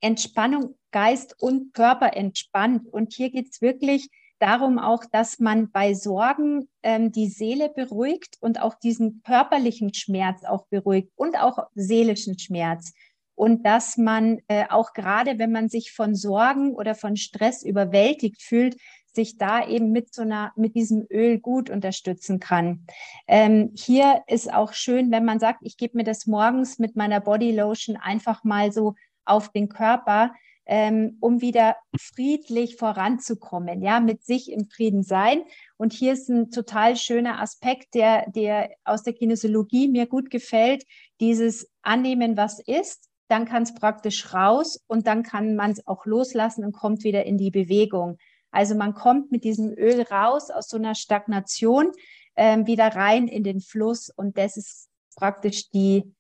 Entspannung, 0.01 0.75
Geist 0.91 1.35
und 1.41 1.75
Körper 1.75 2.17
entspannt. 2.17 2.87
Und 2.91 3.13
hier 3.13 3.31
geht 3.31 3.49
es 3.51 3.61
wirklich 3.61 4.09
darum 4.39 4.79
auch, 4.79 5.05
dass 5.11 5.39
man 5.39 5.71
bei 5.71 5.95
Sorgen 5.95 6.69
ähm, 6.83 7.13
die 7.13 7.29
Seele 7.29 7.69
beruhigt 7.69 8.37
und 8.41 8.61
auch 8.61 8.75
diesen 8.75 9.23
körperlichen 9.23 9.93
Schmerz 9.95 10.45
auch 10.45 10.67
beruhigt 10.69 11.11
und 11.17 11.37
auch 11.37 11.59
seelischen 11.75 12.39
Schmerz 12.39 12.93
und 13.39 13.65
dass 13.65 13.97
man 13.97 14.41
äh, 14.49 14.65
auch 14.69 14.93
gerade, 14.95 15.39
wenn 15.39 15.53
man 15.53 15.69
sich 15.69 15.93
von 15.93 16.17
Sorgen 16.17 16.75
oder 16.75 16.97
von 16.97 17.17
Stress 17.17 17.63
überwältigt 17.63 18.43
fühlt, 18.43 18.77
sich 19.15 19.39
da 19.39 19.67
eben 19.67 19.93
mit 19.93 20.13
so 20.13 20.23
einer, 20.23 20.53
mit 20.57 20.75
diesem 20.75 21.07
Öl 21.09 21.39
gut 21.39 21.71
unterstützen 21.71 22.41
kann. 22.41 22.85
Ähm, 23.29 23.71
hier 23.77 24.23
ist 24.27 24.53
auch 24.53 24.73
schön, 24.73 25.13
wenn 25.13 25.25
man 25.25 25.39
sagt, 25.39 25.61
ich 25.63 25.77
gebe 25.77 25.97
mir 25.97 26.05
das 26.05 26.27
morgens 26.27 26.81
mit 26.81 26.97
meiner 26.97 27.21
Body 27.21 27.53
Lotion 27.53 27.97
einfach 27.97 28.43
mal 28.43 28.73
so 28.73 28.95
auf 29.25 29.51
den 29.51 29.69
Körper, 29.69 30.33
ähm, 30.67 31.17
um 31.21 31.41
wieder 31.41 31.77
friedlich 31.97 32.77
voranzukommen, 32.77 33.83
ja, 33.83 34.01
mit 34.01 34.25
sich 34.25 34.51
im 34.51 34.69
Frieden 34.69 35.05
sein. 35.05 35.43
Und 35.77 35.93
hier 35.93 36.13
ist 36.13 36.29
ein 36.29 36.51
total 36.51 36.97
schöner 36.97 37.41
Aspekt, 37.41 37.95
der, 37.95 38.29
der 38.31 38.71
aus 38.85 39.05
der 39.05 39.13
Kinesiologie 39.13 39.89
mir 39.89 40.07
gut 40.07 40.29
gefällt, 40.29 40.85
dieses 41.21 41.71
Annehmen, 41.83 42.37
was 42.37 42.59
ist, 42.59 43.08
dann 43.29 43.45
kann 43.45 43.63
es 43.63 43.75
praktisch 43.75 44.33
raus 44.35 44.83
und 44.87 45.07
dann 45.07 45.23
kann 45.23 45.55
man 45.55 45.71
es 45.71 45.87
auch 45.87 46.07
loslassen 46.07 46.65
und 46.65 46.73
kommt 46.73 47.05
wieder 47.05 47.25
in 47.25 47.39
die 47.39 47.51
Bewegung. 47.51 48.19
Also 48.51 48.75
man 48.75 48.95
kommt 48.95 49.31
mit 49.31 49.45
diesem 49.45 49.71
Öl 49.71 50.03
raus 50.03 50.51
aus 50.51 50.69
so 50.69 50.79
einer 50.79 50.95
Stagnation 50.95 51.93
ähm, 52.37 52.67
wieder 52.67 52.95
rein 52.95 53.29
in 53.29 53.45
den 53.45 53.61
Fluss 53.61 54.11
und 54.11 54.39
das 54.39 54.57
ist 54.57 54.89
praktisch 55.17 55.69
die, 55.71 56.15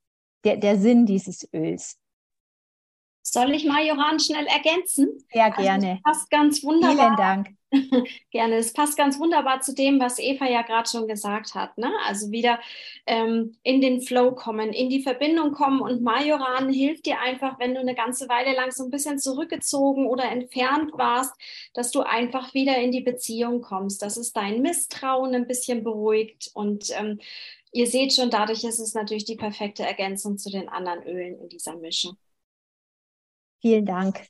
der, 0.44 0.58
der 0.58 0.78
Sinn 0.78 1.06
dieses 1.06 1.48
Öls. 1.54 1.98
Soll 3.32 3.52
ich 3.52 3.64
mal 3.64 3.84
Joran 3.84 4.18
schnell 4.20 4.46
ergänzen? 4.46 5.24
Sehr 5.32 5.46
also, 5.46 5.62
gerne. 5.62 5.90
Also 5.90 6.02
passt 6.04 6.30
ganz 6.30 6.64
wunderbar. 6.64 6.96
Vielen 6.96 7.16
Dank. 7.16 7.58
Gerne. 8.30 8.56
Es 8.56 8.72
passt 8.72 8.96
ganz 8.96 9.18
wunderbar 9.18 9.60
zu 9.60 9.74
dem, 9.74 10.00
was 10.00 10.18
Eva 10.18 10.48
ja 10.48 10.62
gerade 10.62 10.88
schon 10.88 11.06
gesagt 11.06 11.54
hat. 11.54 11.76
Ne? 11.76 11.90
Also 12.06 12.30
wieder 12.30 12.58
ähm, 13.06 13.56
in 13.62 13.80
den 13.80 14.00
Flow 14.00 14.32
kommen, 14.32 14.72
in 14.72 14.88
die 14.88 15.02
Verbindung 15.02 15.52
kommen. 15.52 15.80
Und 15.80 16.02
Majoran 16.02 16.72
hilft 16.72 17.06
dir 17.06 17.20
einfach, 17.20 17.58
wenn 17.58 17.74
du 17.74 17.80
eine 17.80 17.94
ganze 17.94 18.28
Weile 18.28 18.54
lang 18.54 18.70
so 18.70 18.84
ein 18.84 18.90
bisschen 18.90 19.18
zurückgezogen 19.18 20.06
oder 20.06 20.24
entfernt 20.24 20.92
warst, 20.94 21.34
dass 21.74 21.90
du 21.90 22.00
einfach 22.00 22.54
wieder 22.54 22.78
in 22.78 22.90
die 22.90 23.02
Beziehung 23.02 23.60
kommst, 23.60 24.02
dass 24.02 24.16
es 24.16 24.32
dein 24.32 24.62
Misstrauen 24.62 25.34
ein 25.34 25.46
bisschen 25.46 25.84
beruhigt. 25.84 26.50
Und 26.54 26.90
ähm, 26.98 27.18
ihr 27.72 27.86
seht 27.86 28.14
schon, 28.14 28.30
dadurch 28.30 28.64
ist 28.64 28.78
es 28.78 28.94
natürlich 28.94 29.24
die 29.26 29.36
perfekte 29.36 29.82
Ergänzung 29.82 30.38
zu 30.38 30.50
den 30.50 30.68
anderen 30.68 31.02
Ölen 31.02 31.38
in 31.38 31.48
dieser 31.48 31.76
Mischung. 31.76 32.16
Vielen 33.60 33.86
Dank. 33.86 34.28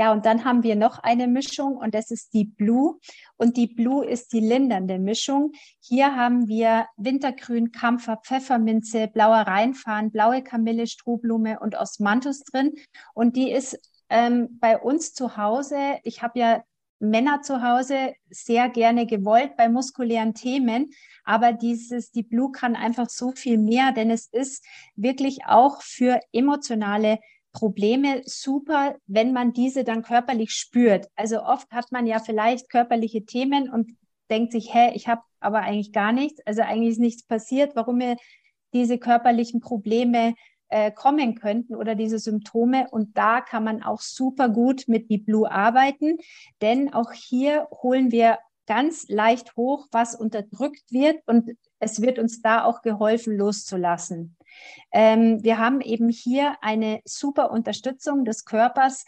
Ja, 0.00 0.12
und 0.12 0.24
dann 0.24 0.44
haben 0.44 0.62
wir 0.62 0.76
noch 0.76 0.98
eine 1.00 1.26
Mischung 1.26 1.76
und 1.76 1.94
das 1.94 2.10
ist 2.10 2.32
die 2.32 2.44
Blue. 2.44 2.98
Und 3.36 3.56
die 3.58 3.66
Blue 3.66 4.02
ist 4.06 4.32
die 4.32 4.40
lindernde 4.40 4.98
Mischung. 4.98 5.52
Hier 5.80 6.16
haben 6.16 6.48
wir 6.48 6.86
Wintergrün, 6.96 7.70
Kampfer, 7.72 8.16
Pfefferminze, 8.24 9.08
blauer 9.08 9.40
Rheinfahren, 9.42 10.10
blaue 10.10 10.42
Kamille, 10.42 10.86
Strohblume 10.86 11.60
und 11.60 11.74
Osmanthus 11.74 12.44
drin. 12.44 12.72
Und 13.14 13.36
die 13.36 13.50
ist 13.50 13.78
ähm, 14.08 14.58
bei 14.60 14.78
uns 14.78 15.12
zu 15.12 15.36
Hause. 15.36 15.98
Ich 16.04 16.22
habe 16.22 16.38
ja 16.38 16.62
Männer 17.00 17.42
zu 17.42 17.62
Hause 17.62 18.14
sehr 18.28 18.68
gerne 18.68 19.06
gewollt 19.06 19.56
bei 19.56 19.68
muskulären 19.68 20.34
Themen. 20.34 20.90
Aber 21.24 21.52
dieses, 21.52 22.12
die 22.12 22.22
Blue 22.22 22.52
kann 22.52 22.76
einfach 22.76 23.08
so 23.08 23.32
viel 23.32 23.58
mehr, 23.58 23.92
denn 23.92 24.10
es 24.10 24.26
ist 24.26 24.64
wirklich 24.96 25.46
auch 25.46 25.82
für 25.82 26.20
emotionale 26.32 27.18
Probleme 27.52 28.22
super, 28.26 28.96
wenn 29.06 29.32
man 29.32 29.52
diese 29.52 29.82
dann 29.82 30.02
körperlich 30.02 30.52
spürt. 30.52 31.08
Also 31.16 31.42
oft 31.42 31.70
hat 31.72 31.90
man 31.90 32.06
ja 32.06 32.20
vielleicht 32.20 32.68
körperliche 32.68 33.24
Themen 33.24 33.70
und 33.70 33.96
denkt 34.30 34.52
sich, 34.52 34.72
hä, 34.72 34.92
ich 34.94 35.08
habe 35.08 35.22
aber 35.40 35.60
eigentlich 35.60 35.92
gar 35.92 36.12
nichts. 36.12 36.40
Also 36.46 36.62
eigentlich 36.62 36.90
ist 36.90 37.00
nichts 37.00 37.26
passiert, 37.26 37.74
warum 37.74 37.96
mir 37.96 38.16
diese 38.72 38.98
körperlichen 38.98 39.60
Probleme 39.60 40.34
äh, 40.70 40.90
kommen 40.90 41.34
könnten 41.34 41.74
oder 41.74 41.94
diese 41.94 42.18
Symptome. 42.18 42.88
Und 42.90 43.16
da 43.16 43.40
kann 43.40 43.64
man 43.64 43.82
auch 43.82 44.00
super 44.00 44.48
gut 44.48 44.84
mit 44.86 45.10
die 45.10 45.18
Blue 45.18 45.50
arbeiten, 45.50 46.18
denn 46.62 46.92
auch 46.92 47.12
hier 47.12 47.68
holen 47.70 48.10
wir 48.10 48.38
ganz 48.66 49.08
leicht 49.08 49.56
hoch, 49.56 49.88
was 49.90 50.14
unterdrückt 50.14 50.92
wird 50.92 51.26
und 51.26 51.56
es 51.80 52.02
wird 52.02 52.20
uns 52.20 52.40
da 52.40 52.64
auch 52.64 52.82
geholfen, 52.82 53.36
loszulassen. 53.36 54.36
Ähm, 54.92 55.42
wir 55.42 55.58
haben 55.58 55.80
eben 55.80 56.08
hier 56.08 56.56
eine 56.60 57.00
super 57.04 57.50
Unterstützung 57.50 58.24
des 58.24 58.44
Körpers 58.44 59.04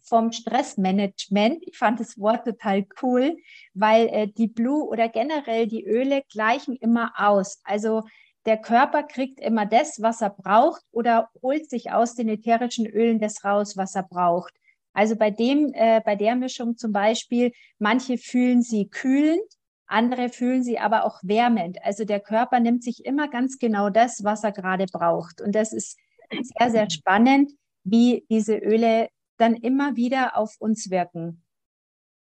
vom 0.00 0.32
Stressmanagement. 0.32 1.62
Ich 1.66 1.78
fand 1.78 2.00
das 2.00 2.18
Wort 2.18 2.46
total 2.46 2.86
cool, 3.02 3.36
weil 3.74 4.08
äh, 4.08 4.28
die 4.28 4.48
Blue 4.48 4.88
oder 4.88 5.08
generell 5.08 5.66
die 5.66 5.84
Öle 5.84 6.22
gleichen 6.30 6.76
immer 6.76 7.12
aus. 7.16 7.60
Also 7.64 8.02
der 8.46 8.58
Körper 8.58 9.04
kriegt 9.04 9.40
immer 9.40 9.66
das, 9.66 10.02
was 10.02 10.20
er 10.20 10.30
braucht 10.30 10.82
oder 10.90 11.30
holt 11.42 11.70
sich 11.70 11.92
aus 11.92 12.14
den 12.14 12.28
ätherischen 12.28 12.86
Ölen 12.86 13.20
das 13.20 13.44
raus, 13.44 13.76
was 13.76 13.94
er 13.94 14.02
braucht. 14.02 14.52
Also 14.92 15.16
bei 15.16 15.30
dem, 15.30 15.72
äh, 15.74 16.00
bei 16.04 16.16
der 16.16 16.36
Mischung 16.36 16.76
zum 16.76 16.92
Beispiel, 16.92 17.52
manche 17.78 18.18
fühlen 18.18 18.62
sie 18.62 18.88
kühlend, 18.88 19.42
andere 19.86 20.28
fühlen 20.28 20.62
sie 20.62 20.78
aber 20.78 21.04
auch 21.04 21.20
wärmend. 21.22 21.78
Also 21.82 22.04
der 22.04 22.20
Körper 22.20 22.60
nimmt 22.60 22.82
sich 22.82 23.04
immer 23.04 23.28
ganz 23.28 23.58
genau 23.58 23.90
das, 23.90 24.24
was 24.24 24.44
er 24.44 24.52
gerade 24.52 24.86
braucht. 24.86 25.40
Und 25.40 25.54
das 25.54 25.72
ist 25.72 25.98
sehr, 26.30 26.70
sehr 26.70 26.90
spannend, 26.90 27.52
wie 27.84 28.24
diese 28.30 28.56
Öle 28.56 29.08
dann 29.38 29.54
immer 29.54 29.96
wieder 29.96 30.36
auf 30.36 30.56
uns 30.58 30.90
wirken. 30.90 31.42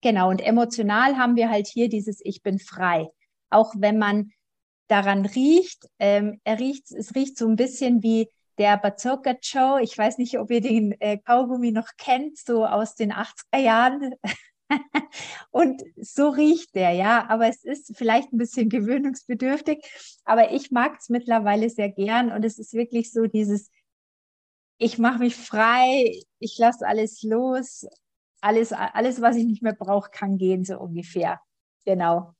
Genau. 0.01 0.29
Und 0.29 0.41
emotional 0.41 1.17
haben 1.17 1.35
wir 1.35 1.49
halt 1.49 1.67
hier 1.67 1.89
dieses 1.89 2.19
Ich 2.23 2.43
bin 2.43 2.59
frei. 2.59 3.07
Auch 3.49 3.73
wenn 3.77 3.97
man 3.97 4.31
daran 4.87 5.25
riecht. 5.25 5.87
Ähm, 5.99 6.39
er 6.43 6.59
riecht, 6.59 6.91
es 6.91 7.15
riecht 7.15 7.37
so 7.37 7.47
ein 7.47 7.55
bisschen 7.55 8.03
wie 8.03 8.29
der 8.57 8.77
Bazooka 8.77 9.35
Joe. 9.41 9.81
Ich 9.81 9.97
weiß 9.97 10.17
nicht, 10.17 10.39
ob 10.39 10.51
ihr 10.51 10.61
den 10.61 10.99
äh, 10.99 11.17
Kaugummi 11.17 11.71
noch 11.71 11.89
kennt, 11.97 12.37
so 12.37 12.65
aus 12.65 12.95
den 12.95 13.11
80er 13.11 13.59
Jahren. 13.59 14.15
und 15.51 15.81
so 15.97 16.29
riecht 16.29 16.75
der, 16.75 16.91
ja. 16.91 17.27
Aber 17.29 17.47
es 17.47 17.63
ist 17.63 17.95
vielleicht 17.95 18.31
ein 18.33 18.37
bisschen 18.37 18.69
gewöhnungsbedürftig. 18.69 19.83
Aber 20.25 20.51
ich 20.51 20.71
mag 20.71 20.97
es 20.99 21.09
mittlerweile 21.09 21.69
sehr 21.69 21.89
gern. 21.89 22.31
Und 22.31 22.45
es 22.45 22.59
ist 22.59 22.73
wirklich 22.73 23.11
so 23.11 23.25
dieses, 23.25 23.69
ich 24.77 24.97
mache 24.97 25.19
mich 25.19 25.35
frei, 25.35 26.21
ich 26.39 26.57
lasse 26.57 26.85
alles 26.87 27.23
los. 27.23 27.85
Alles, 28.41 28.73
alles, 28.73 29.21
was 29.21 29.37
ich 29.37 29.45
nicht 29.45 29.63
mehr 29.63 29.73
brauche, 29.73 30.11
kann 30.11 30.37
gehen, 30.37 30.65
so 30.65 30.77
ungefähr. 30.77 31.39
Genau. 31.85 32.33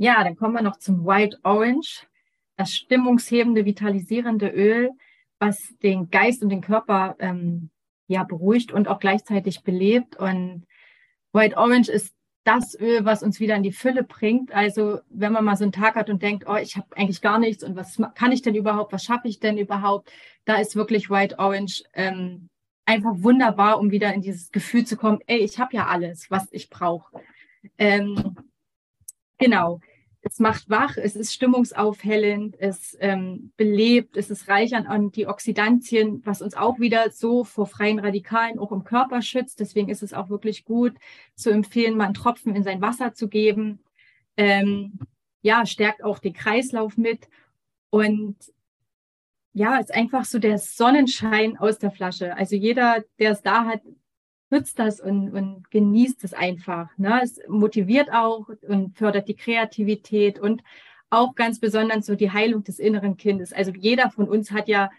Ja, 0.00 0.24
dann 0.24 0.34
kommen 0.34 0.54
wir 0.54 0.62
noch 0.62 0.78
zum 0.78 1.04
White 1.04 1.38
Orange, 1.42 2.06
das 2.56 2.74
stimmungshebende, 2.74 3.66
vitalisierende 3.66 4.48
Öl, 4.48 4.92
was 5.38 5.74
den 5.82 6.08
Geist 6.08 6.42
und 6.42 6.48
den 6.48 6.62
Körper 6.62 7.16
ähm, 7.18 7.68
ja 8.06 8.24
beruhigt 8.24 8.72
und 8.72 8.88
auch 8.88 8.98
gleichzeitig 8.98 9.62
belebt. 9.62 10.16
Und 10.16 10.64
White 11.34 11.58
Orange 11.58 11.90
ist 11.90 12.14
das 12.44 12.74
Öl, 12.80 13.04
was 13.04 13.22
uns 13.22 13.40
wieder 13.40 13.56
in 13.56 13.62
die 13.62 13.72
Fülle 13.72 14.02
bringt. 14.02 14.52
Also 14.52 15.00
wenn 15.10 15.34
man 15.34 15.44
mal 15.44 15.56
so 15.58 15.64
einen 15.64 15.72
Tag 15.72 15.96
hat 15.96 16.08
und 16.08 16.22
denkt, 16.22 16.44
oh, 16.48 16.56
ich 16.56 16.78
habe 16.78 16.96
eigentlich 16.96 17.20
gar 17.20 17.38
nichts 17.38 17.62
und 17.62 17.76
was 17.76 18.00
kann 18.14 18.32
ich 18.32 18.40
denn 18.40 18.54
überhaupt, 18.54 18.94
was 18.94 19.04
schaffe 19.04 19.28
ich 19.28 19.38
denn 19.38 19.58
überhaupt, 19.58 20.10
da 20.46 20.54
ist 20.54 20.76
wirklich 20.76 21.10
White 21.10 21.38
Orange 21.38 21.82
ähm, 21.92 22.48
einfach 22.86 23.12
wunderbar, 23.16 23.78
um 23.78 23.90
wieder 23.90 24.14
in 24.14 24.22
dieses 24.22 24.50
Gefühl 24.50 24.86
zu 24.86 24.96
kommen, 24.96 25.18
ey, 25.26 25.40
ich 25.40 25.58
habe 25.58 25.76
ja 25.76 25.88
alles, 25.88 26.30
was 26.30 26.48
ich 26.52 26.70
brauche. 26.70 27.20
Ähm, 27.76 28.34
genau 29.36 29.80
es 30.22 30.38
macht 30.38 30.68
wach, 30.68 30.96
es 30.96 31.16
ist 31.16 31.32
stimmungsaufhellend, 31.32 32.54
es 32.58 32.96
ähm, 33.00 33.52
belebt, 33.56 34.16
es 34.16 34.30
ist 34.30 34.48
reich 34.48 34.74
an 34.74 34.86
Antioxidantien, 34.86 36.22
was 36.26 36.42
uns 36.42 36.54
auch 36.54 36.78
wieder 36.78 37.10
so 37.10 37.44
vor 37.44 37.66
freien 37.66 37.98
Radikalen 37.98 38.58
auch 38.58 38.70
im 38.70 38.84
Körper 38.84 39.22
schützt. 39.22 39.60
Deswegen 39.60 39.88
ist 39.88 40.02
es 40.02 40.12
auch 40.12 40.28
wirklich 40.28 40.64
gut 40.64 40.94
zu 41.34 41.50
empfehlen, 41.50 41.96
mal 41.96 42.04
einen 42.04 42.14
Tropfen 42.14 42.54
in 42.54 42.64
sein 42.64 42.82
Wasser 42.82 43.14
zu 43.14 43.28
geben. 43.28 43.80
Ähm, 44.36 44.98
ja, 45.42 45.64
stärkt 45.64 46.04
auch 46.04 46.18
den 46.18 46.34
Kreislauf 46.34 46.98
mit 46.98 47.28
und 47.88 48.36
ja, 49.52 49.78
ist 49.78 49.92
einfach 49.92 50.24
so 50.26 50.38
der 50.38 50.58
Sonnenschein 50.58 51.56
aus 51.56 51.78
der 51.78 51.90
Flasche. 51.90 52.36
Also 52.36 52.56
jeder, 52.56 53.02
der 53.18 53.32
es 53.32 53.42
da 53.42 53.64
hat, 53.64 53.80
nutzt 54.50 54.78
das 54.78 55.00
und, 55.00 55.32
und 55.32 55.70
genießt 55.70 56.24
es 56.24 56.34
einfach. 56.34 56.88
Ne? 56.98 57.20
Es 57.22 57.40
motiviert 57.48 58.12
auch 58.12 58.48
und 58.68 58.96
fördert 58.96 59.28
die 59.28 59.36
Kreativität 59.36 60.38
und 60.38 60.62
auch 61.08 61.34
ganz 61.34 61.58
besonders 61.58 62.06
so 62.06 62.14
die 62.14 62.30
Heilung 62.30 62.64
des 62.64 62.78
inneren 62.78 63.16
Kindes. 63.16 63.52
Also 63.52 63.72
jeder 63.72 64.10
von 64.10 64.28
uns 64.28 64.50
hat 64.50 64.68
ja 64.68 64.90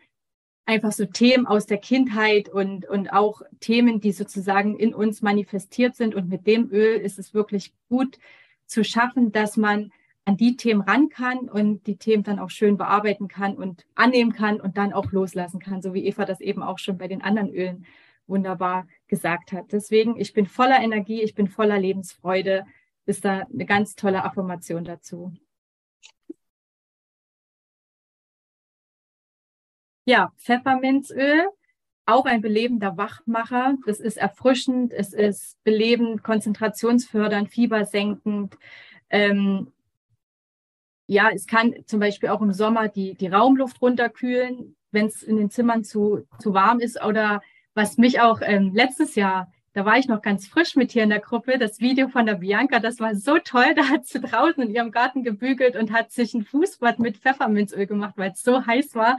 einfach 0.65 0.91
so 0.91 1.05
Themen 1.05 1.47
aus 1.47 1.65
der 1.65 1.77
Kindheit 1.77 2.49
und, 2.49 2.87
und 2.87 3.11
auch 3.11 3.41
Themen, 3.59 3.99
die 3.99 4.11
sozusagen 4.11 4.77
in 4.77 4.93
uns 4.93 5.21
manifestiert 5.21 5.95
sind. 5.95 6.15
Und 6.15 6.29
mit 6.29 6.47
dem 6.47 6.69
Öl 6.71 6.97
ist 6.97 7.19
es 7.19 7.33
wirklich 7.33 7.73
gut 7.89 8.19
zu 8.65 8.83
schaffen, 8.83 9.31
dass 9.31 9.57
man 9.57 9.91
an 10.23 10.37
die 10.37 10.55
Themen 10.55 10.81
ran 10.81 11.09
kann 11.09 11.49
und 11.49 11.87
die 11.87 11.97
Themen 11.97 12.23
dann 12.23 12.39
auch 12.39 12.51
schön 12.51 12.77
bearbeiten 12.77 13.27
kann 13.27 13.55
und 13.55 13.85
annehmen 13.95 14.33
kann 14.33 14.61
und 14.61 14.77
dann 14.77 14.93
auch 14.93 15.11
loslassen 15.11 15.59
kann, 15.59 15.81
so 15.81 15.93
wie 15.93 16.05
Eva 16.05 16.25
das 16.25 16.41
eben 16.41 16.61
auch 16.61 16.77
schon 16.77 16.97
bei 16.97 17.07
den 17.07 17.23
anderen 17.23 17.49
Ölen 17.49 17.85
wunderbar 18.27 18.87
gesagt 19.07 19.51
hat. 19.51 19.71
Deswegen, 19.71 20.19
ich 20.19 20.33
bin 20.33 20.45
voller 20.47 20.79
Energie, 20.81 21.21
ich 21.21 21.35
bin 21.35 21.47
voller 21.47 21.79
Lebensfreude, 21.79 22.65
ist 23.05 23.25
da 23.25 23.45
eine 23.51 23.65
ganz 23.65 23.95
tolle 23.95 24.23
Affirmation 24.23 24.83
dazu. 24.85 25.33
Ja, 30.05 30.31
Pfefferminzöl, 30.37 31.47
auch 32.05 32.25
ein 32.25 32.41
belebender 32.41 32.97
Wachmacher. 32.97 33.77
Das 33.85 33.99
ist 33.99 34.17
erfrischend, 34.17 34.93
es 34.93 35.13
ist 35.13 35.63
belebend, 35.63 36.23
konzentrationsfördernd, 36.23 37.49
fiebersenkend. 37.49 38.57
Ähm, 39.09 39.71
ja, 41.07 41.29
es 41.29 41.45
kann 41.45 41.75
zum 41.85 41.99
Beispiel 41.99 42.29
auch 42.29 42.41
im 42.41 42.53
Sommer 42.53 42.87
die, 42.87 43.15
die 43.15 43.27
Raumluft 43.27 43.81
runterkühlen, 43.81 44.75
wenn 44.91 45.07
es 45.07 45.23
in 45.23 45.37
den 45.37 45.49
Zimmern 45.49 45.83
zu, 45.83 46.25
zu 46.39 46.53
warm 46.53 46.79
ist 46.79 47.03
oder 47.03 47.41
was 47.73 47.97
mich 47.97 48.19
auch 48.19 48.41
ähm, 48.43 48.71
letztes 48.73 49.15
Jahr, 49.15 49.51
da 49.73 49.85
war 49.85 49.97
ich 49.97 50.07
noch 50.07 50.21
ganz 50.21 50.47
frisch 50.47 50.75
mit 50.75 50.91
hier 50.91 51.03
in 51.03 51.09
der 51.09 51.19
Gruppe, 51.19 51.57
das 51.57 51.79
Video 51.79 52.09
von 52.09 52.25
der 52.25 52.35
Bianca, 52.35 52.79
das 52.79 52.99
war 52.99 53.15
so 53.15 53.37
toll. 53.37 53.73
Da 53.75 53.87
hat 53.87 54.05
sie 54.05 54.19
draußen 54.19 54.63
in 54.63 54.69
ihrem 54.69 54.91
Garten 54.91 55.23
gebügelt 55.23 55.75
und 55.75 55.91
hat 55.91 56.11
sich 56.11 56.33
ein 56.33 56.43
Fußbad 56.43 56.99
mit 56.99 57.17
Pfefferminzöl 57.17 57.87
gemacht, 57.87 58.15
weil 58.17 58.31
es 58.31 58.43
so 58.43 58.65
heiß 58.65 58.95
war. 58.95 59.17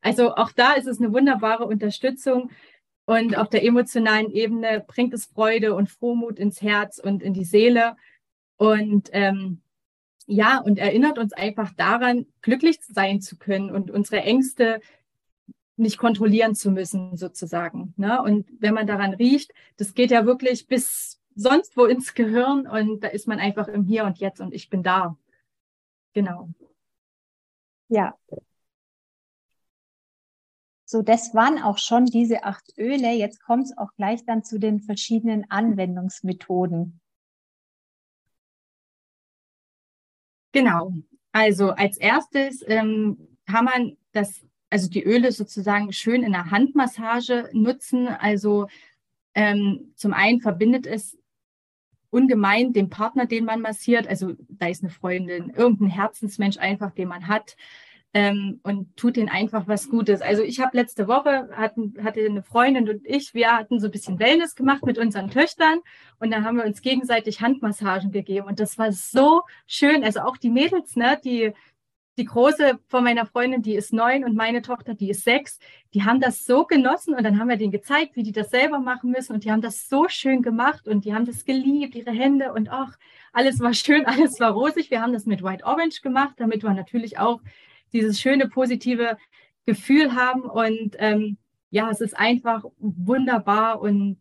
Also 0.00 0.34
auch 0.34 0.52
da 0.52 0.72
ist 0.72 0.86
es 0.86 0.98
eine 0.98 1.12
wunderbare 1.12 1.66
Unterstützung. 1.66 2.50
Und 3.04 3.36
auf 3.36 3.48
der 3.48 3.64
emotionalen 3.64 4.30
Ebene 4.30 4.84
bringt 4.86 5.12
es 5.12 5.26
Freude 5.26 5.74
und 5.74 5.90
Frohmut 5.90 6.38
ins 6.38 6.62
Herz 6.62 6.98
und 6.98 7.22
in 7.22 7.34
die 7.34 7.44
Seele. 7.44 7.96
Und 8.56 9.10
ähm, 9.12 9.60
ja, 10.26 10.58
und 10.58 10.78
erinnert 10.78 11.18
uns 11.18 11.32
einfach 11.32 11.72
daran, 11.76 12.26
glücklich 12.40 12.78
sein 12.82 13.20
zu 13.20 13.36
können 13.36 13.70
und 13.70 13.90
unsere 13.90 14.22
Ängste 14.22 14.80
nicht 15.80 15.98
kontrollieren 15.98 16.54
zu 16.54 16.70
müssen, 16.70 17.16
sozusagen. 17.16 17.94
Ne? 17.96 18.22
Und 18.22 18.46
wenn 18.60 18.74
man 18.74 18.86
daran 18.86 19.14
riecht, 19.14 19.52
das 19.76 19.94
geht 19.94 20.10
ja 20.10 20.26
wirklich 20.26 20.66
bis 20.66 21.20
sonst 21.34 21.76
wo 21.76 21.86
ins 21.86 22.14
Gehirn 22.14 22.66
und 22.66 23.02
da 23.02 23.08
ist 23.08 23.26
man 23.26 23.38
einfach 23.38 23.68
im 23.68 23.84
Hier 23.84 24.04
und 24.04 24.18
Jetzt 24.18 24.40
und 24.40 24.52
ich 24.52 24.68
bin 24.68 24.82
da. 24.82 25.16
Genau. 26.12 26.50
Ja. 27.88 28.16
So, 30.84 31.02
das 31.02 31.34
waren 31.34 31.62
auch 31.62 31.78
schon 31.78 32.06
diese 32.06 32.42
acht 32.44 32.76
Öle. 32.76 33.12
Jetzt 33.12 33.40
kommt 33.42 33.64
es 33.64 33.78
auch 33.78 33.94
gleich 33.96 34.24
dann 34.24 34.42
zu 34.42 34.58
den 34.58 34.80
verschiedenen 34.80 35.48
Anwendungsmethoden. 35.48 37.00
Genau. 40.52 40.92
Also 41.32 41.70
als 41.70 41.96
erstes 41.96 42.64
ähm, 42.66 43.38
kann 43.46 43.64
man 43.64 43.96
das 44.12 44.44
also 44.70 44.88
die 44.88 45.04
Öle 45.04 45.32
sozusagen 45.32 45.92
schön 45.92 46.22
in 46.22 46.32
der 46.32 46.50
Handmassage 46.50 47.50
nutzen. 47.52 48.08
Also 48.08 48.68
ähm, 49.34 49.92
zum 49.96 50.14
einen 50.14 50.40
verbindet 50.40 50.86
es 50.86 51.18
ungemein 52.10 52.72
den 52.72 52.90
Partner, 52.90 53.26
den 53.26 53.44
man 53.44 53.60
massiert. 53.60 54.08
Also 54.08 54.32
da 54.48 54.68
ist 54.68 54.82
eine 54.82 54.90
Freundin, 54.90 55.50
irgendein 55.50 55.88
Herzensmensch 55.88 56.58
einfach, 56.58 56.92
den 56.92 57.08
man 57.08 57.28
hat. 57.28 57.56
Ähm, 58.12 58.58
und 58.64 58.96
tut 58.96 59.16
ihnen 59.16 59.28
einfach 59.28 59.68
was 59.68 59.88
Gutes. 59.88 60.20
Also 60.20 60.42
ich 60.42 60.58
habe 60.58 60.76
letzte 60.76 61.06
Woche, 61.06 61.48
hatten, 61.52 61.94
hatte 62.02 62.18
eine 62.18 62.42
Freundin 62.42 62.88
und 62.88 63.06
ich, 63.06 63.34
wir 63.34 63.56
hatten 63.56 63.78
so 63.78 63.86
ein 63.86 63.92
bisschen 63.92 64.18
Wellness 64.18 64.56
gemacht 64.56 64.84
mit 64.84 64.98
unseren 64.98 65.30
Töchtern 65.30 65.78
und 66.18 66.32
dann 66.32 66.44
haben 66.44 66.56
wir 66.56 66.64
uns 66.64 66.82
gegenseitig 66.82 67.40
Handmassagen 67.40 68.10
gegeben 68.10 68.48
und 68.48 68.58
das 68.58 68.78
war 68.78 68.90
so 68.90 69.42
schön. 69.68 70.02
Also 70.02 70.22
auch 70.22 70.36
die 70.36 70.50
Mädels, 70.50 70.96
ne, 70.96 71.20
die 71.22 71.52
die 72.20 72.26
große 72.26 72.78
von 72.86 73.02
meiner 73.02 73.24
Freundin, 73.24 73.62
die 73.62 73.74
ist 73.74 73.94
neun 73.94 74.24
und 74.24 74.36
meine 74.36 74.60
Tochter, 74.60 74.92
die 74.92 75.08
ist 75.08 75.24
sechs, 75.24 75.58
die 75.94 76.04
haben 76.04 76.20
das 76.20 76.44
so 76.44 76.66
genossen 76.66 77.14
und 77.14 77.24
dann 77.24 77.38
haben 77.38 77.48
wir 77.48 77.56
denen 77.56 77.72
gezeigt, 77.72 78.14
wie 78.14 78.22
die 78.22 78.32
das 78.32 78.50
selber 78.50 78.78
machen 78.78 79.10
müssen 79.10 79.32
und 79.32 79.44
die 79.44 79.50
haben 79.50 79.62
das 79.62 79.88
so 79.88 80.06
schön 80.08 80.42
gemacht 80.42 80.86
und 80.86 81.06
die 81.06 81.14
haben 81.14 81.24
das 81.24 81.46
geliebt, 81.46 81.94
ihre 81.94 82.10
Hände 82.10 82.52
und 82.52 82.68
ach, 82.70 82.98
alles 83.32 83.58
war 83.60 83.72
schön, 83.72 84.04
alles 84.06 84.38
war 84.38 84.52
rosig. 84.52 84.90
Wir 84.90 85.00
haben 85.00 85.14
das 85.14 85.24
mit 85.24 85.42
White 85.42 85.64
Orange 85.64 86.02
gemacht, 86.02 86.34
damit 86.36 86.62
wir 86.62 86.74
natürlich 86.74 87.18
auch 87.18 87.40
dieses 87.94 88.20
schöne, 88.20 88.48
positive 88.48 89.16
Gefühl 89.64 90.14
haben 90.14 90.42
und 90.42 90.96
ähm, 90.98 91.38
ja, 91.70 91.88
es 91.90 92.02
ist 92.02 92.18
einfach 92.18 92.64
wunderbar 92.78 93.80
und 93.80 94.18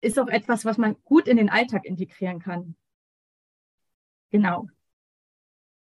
ist 0.00 0.18
auch 0.20 0.28
etwas, 0.28 0.64
was 0.64 0.78
man 0.78 0.94
gut 1.02 1.26
in 1.26 1.38
den 1.38 1.50
Alltag 1.50 1.84
integrieren 1.86 2.38
kann. 2.38 2.76
Genau. 4.30 4.68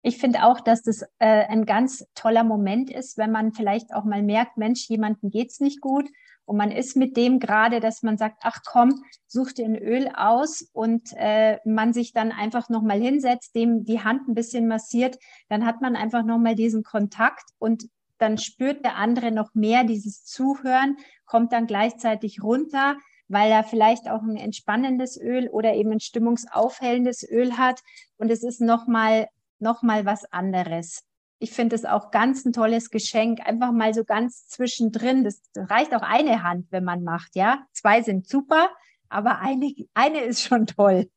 Ich 0.07 0.19
finde 0.19 0.45
auch, 0.45 0.61
dass 0.61 0.83
das 0.83 1.01
äh, 1.19 1.47
ein 1.47 1.65
ganz 1.65 2.05
toller 2.15 2.45
Moment 2.45 2.91
ist, 2.91 3.17
wenn 3.17 3.31
man 3.31 3.55
vielleicht 3.55 3.95
auch 3.95 4.05
mal 4.05 4.23
merkt, 4.23 4.59
Mensch, 4.59 4.87
jemandem 4.91 5.31
geht's 5.31 5.61
nicht 5.61 5.81
gut 5.81 6.07
und 6.45 6.59
man 6.59 6.71
ist 6.71 6.95
mit 6.95 7.17
dem 7.17 7.39
gerade, 7.39 7.81
dass 7.81 8.03
man 8.03 8.19
sagt, 8.19 8.43
ach 8.43 8.61
komm, 8.67 9.03
such 9.27 9.53
dir 9.53 9.65
ein 9.65 9.79
Öl 9.79 10.11
aus 10.15 10.61
und 10.75 11.09
äh, 11.17 11.57
man 11.65 11.95
sich 11.95 12.13
dann 12.13 12.33
einfach 12.33 12.69
nochmal 12.69 13.01
hinsetzt, 13.01 13.55
dem 13.55 13.87
die 13.87 14.05
Hand 14.05 14.29
ein 14.29 14.35
bisschen 14.35 14.69
massiert, 14.69 15.19
dann 15.49 15.65
hat 15.65 15.81
man 15.81 15.97
einfach 15.97 16.23
nochmal 16.23 16.55
diesen 16.55 16.83
Kontakt 16.83 17.49
und 17.59 17.89
dann 18.19 18.37
spürt 18.37 18.85
der 18.85 18.97
andere 18.97 19.33
noch 19.33 19.55
mehr 19.55 19.85
dieses 19.85 20.23
Zuhören, 20.27 20.99
kommt 21.25 21.51
dann 21.55 21.67
gleichzeitig 21.67 22.43
runter, 22.43 22.97
weil 23.29 23.51
er 23.51 23.65
vielleicht 23.65 24.11
auch 24.11 24.21
ein 24.21 24.37
entspannendes 24.37 25.19
Öl 25.19 25.49
oder 25.49 25.73
eben 25.73 25.93
ein 25.93 26.01
stimmungsaufhellendes 26.01 27.27
Öl 27.27 27.57
hat. 27.57 27.81
Und 28.19 28.31
es 28.31 28.43
ist 28.43 28.61
nochmal 28.61 29.29
nochmal 29.59 30.05
was 30.05 30.25
anderes. 30.33 31.03
Ich 31.39 31.51
finde 31.51 31.77
es 31.77 31.85
auch 31.85 32.11
ganz 32.11 32.45
ein 32.45 32.53
tolles 32.53 32.91
Geschenk, 32.91 33.41
einfach 33.47 33.73
mal 33.73 33.93
so 33.93 34.05
ganz 34.05 34.47
zwischendrin. 34.47 35.25
Das 35.25 35.43
reicht 35.57 35.95
auch 35.95 36.03
eine 36.03 36.43
Hand, 36.43 36.67
wenn 36.71 36.85
man 36.85 37.03
macht, 37.03 37.37
ja. 37.37 37.67
Zwei 37.73 38.03
sind 38.03 38.29
super, 38.29 38.71
aber 39.09 39.41
eine, 39.41 39.75
eine 39.95 40.21
ist 40.21 40.43
schon 40.43 40.67
toll. 40.67 41.11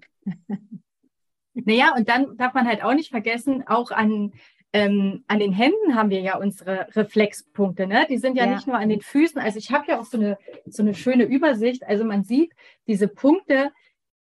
Naja, 1.55 1.93
und 1.95 2.09
dann 2.09 2.35
darf 2.37 2.53
man 2.53 2.67
halt 2.67 2.83
auch 2.83 2.93
nicht 2.93 3.11
vergessen, 3.11 3.63
auch 3.67 3.91
an, 3.91 4.33
ähm, 4.73 5.23
an 5.27 5.39
den 5.39 5.53
Händen 5.53 5.95
haben 5.95 6.09
wir 6.09 6.19
ja 6.19 6.37
unsere 6.37 6.87
Reflexpunkte, 6.95 7.85
ne? 7.85 8.07
Die 8.09 8.17
sind 8.17 8.35
ja, 8.35 8.45
ja. 8.45 8.55
nicht 8.55 8.65
nur 8.65 8.77
an 8.77 8.89
den 8.89 9.01
Füßen. 9.01 9.39
Also 9.39 9.59
ich 9.59 9.71
habe 9.71 9.85
ja 9.87 9.99
auch 9.99 10.05
so 10.05 10.17
eine, 10.17 10.37
so 10.65 10.81
eine 10.81 10.95
schöne 10.95 11.25
Übersicht. 11.25 11.83
Also 11.83 12.03
man 12.03 12.23
sieht 12.23 12.53
diese 12.87 13.07
Punkte, 13.07 13.71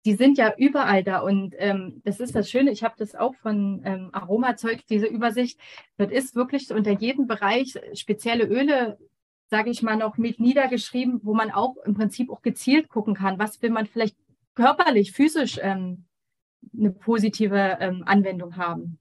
die 0.04 0.14
sind 0.14 0.38
ja 0.38 0.54
überall 0.56 1.04
da. 1.04 1.20
Und 1.20 1.54
ähm, 1.58 2.00
das 2.04 2.20
ist 2.20 2.34
das 2.34 2.50
Schöne, 2.50 2.70
ich 2.70 2.82
habe 2.82 2.94
das 2.98 3.14
auch 3.14 3.34
von 3.36 3.82
ähm, 3.84 4.10
Aromazeug, 4.12 4.86
diese 4.88 5.06
Übersicht. 5.06 5.60
Das 5.96 6.10
ist 6.10 6.34
wirklich 6.34 6.72
unter 6.72 6.92
jedem 6.92 7.26
Bereich 7.26 7.78
spezielle 7.94 8.44
Öle, 8.44 8.98
sage 9.50 9.70
ich 9.70 9.82
mal, 9.82 9.96
noch 9.96 10.16
mit 10.16 10.40
niedergeschrieben, 10.40 11.20
wo 11.22 11.34
man 11.34 11.50
auch 11.50 11.76
im 11.84 11.94
Prinzip 11.94 12.30
auch 12.30 12.42
gezielt 12.42 12.88
gucken 12.88 13.14
kann, 13.14 13.38
was 13.38 13.60
will 13.62 13.70
man 13.70 13.86
vielleicht 13.86 14.16
körperlich, 14.54 15.12
physisch 15.12 15.58
ähm, 15.62 16.04
eine 16.76 16.92
positive 16.92 17.78
ähm, 17.80 18.02
Anwendung 18.06 18.56
haben. 18.56 18.98